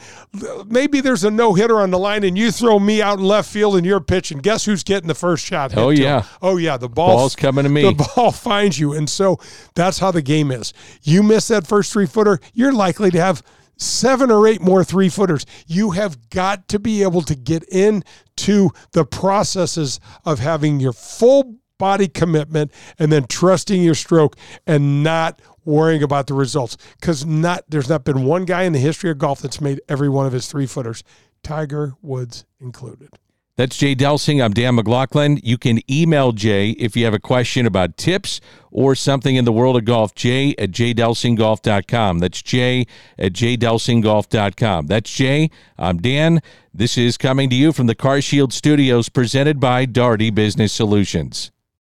Maybe 0.69 1.01
there's 1.01 1.25
a 1.25 1.31
no 1.33 1.55
hitter 1.55 1.81
on 1.81 1.91
the 1.91 1.99
line, 1.99 2.23
and 2.23 2.39
you 2.39 2.53
throw 2.53 2.79
me 2.79 3.03
out 3.03 3.19
in 3.19 3.25
left 3.25 3.51
field, 3.51 3.75
and 3.75 3.85
you're 3.85 4.01
pitching. 4.01 4.39
Guess 4.39 4.65
who's 4.67 4.85
getting 4.85 5.09
the 5.09 5.17
first 5.17 5.45
shot? 5.45 5.77
Oh, 5.77 5.91
yeah. 5.91 6.21
him? 6.21 6.29
Oh 6.43 6.57
yeah. 6.59 6.77
The 6.77 6.89
ball, 6.89 7.17
Ball's 7.17 7.35
coming 7.35 7.65
to 7.65 7.69
me. 7.69 7.83
The 7.83 8.09
ball 8.15 8.31
finds 8.31 8.79
you, 8.79 8.93
and 8.93 9.11
so 9.11 9.41
that's 9.75 9.99
how 9.99 10.13
the 10.13 10.23
game 10.23 10.53
is. 10.53 10.73
You 11.03 11.25
miss 11.25 11.49
that 11.49 11.67
first 11.67 11.93
three 11.93 12.07
footer, 12.07 12.39
you're 12.53 12.73
likely 12.73 13.11
to 13.11 13.21
have 13.21 13.43
seven 13.77 14.31
or 14.31 14.47
eight 14.47 14.61
more 14.61 14.85
three 14.85 15.09
footers. 15.09 15.45
You 15.67 15.91
have 15.91 16.31
got 16.31 16.69
to 16.69 16.79
be 16.79 17.03
able 17.03 17.23
to 17.23 17.35
get 17.35 17.65
into 17.65 18.71
the 18.93 19.05
processes 19.05 19.99
of 20.25 20.39
having 20.39 20.79
your 20.79 20.93
full 20.93 21.57
body 21.79 22.09
commitment 22.09 22.73
and 22.99 23.11
then 23.11 23.27
trusting 23.27 23.83
your 23.83 23.95
stroke 23.95 24.37
and 24.67 25.03
not 25.03 25.41
worrying 25.65 26.03
about 26.03 26.27
the 26.27 26.35
results 26.35 26.77
because 27.01 27.25
not 27.25 27.65
there's 27.69 27.89
not 27.89 28.05
been 28.05 28.25
one 28.25 28.45
guy 28.45 28.63
in 28.65 28.73
the 28.73 28.79
history 28.79 29.11
of 29.11 29.19
golf 29.19 29.41
that's 29.41 29.61
made 29.61 29.81
every 29.89 30.09
one 30.09 30.27
of 30.27 30.33
his 30.33 30.47
three 30.47 30.67
footers 30.67 31.03
tiger 31.43 31.95
woods 32.03 32.45
included 32.61 33.09
That's 33.57 33.77
Jay 33.77 33.95
Delsing. 33.95 34.43
I'm 34.45 34.53
Dan 34.53 34.75
McLaughlin. 34.75 35.39
You 35.45 35.59
can 35.59 35.79
email 35.89 36.33
Jay 36.33 36.71
if 36.71 36.97
you 36.97 37.05
have 37.05 37.15
a 37.15 37.21
question 37.21 37.67
about 37.67 37.97
tips 37.97 38.41
or 38.73 38.97
something 38.97 39.37
in 39.37 39.45
the 39.45 39.53
world 39.53 39.77
of 39.77 39.85
golf. 39.85 40.13
Jay 40.17 40.57
at 40.59 40.73
jdelsinggolf.com. 40.73 42.19
That's 42.19 42.43
Jay 42.43 42.85
at 43.17 43.33
jdelsinggolf.com. 43.33 44.87
That's 44.89 45.11
Jay. 45.11 45.51
I'm 45.79 45.99
Dan. 45.99 46.43
This 46.73 46.99
is 46.99 47.17
coming 47.17 47.49
to 47.51 47.55
you 47.55 47.73
from 47.73 47.87
the 47.87 47.95
Car 47.95 48.21
Shield 48.21 48.53
Studios 48.53 49.09
presented 49.09 49.61
by 49.61 49.85
Doherty 49.85 50.31
Business 50.31 50.73
Solutions. 50.73 51.53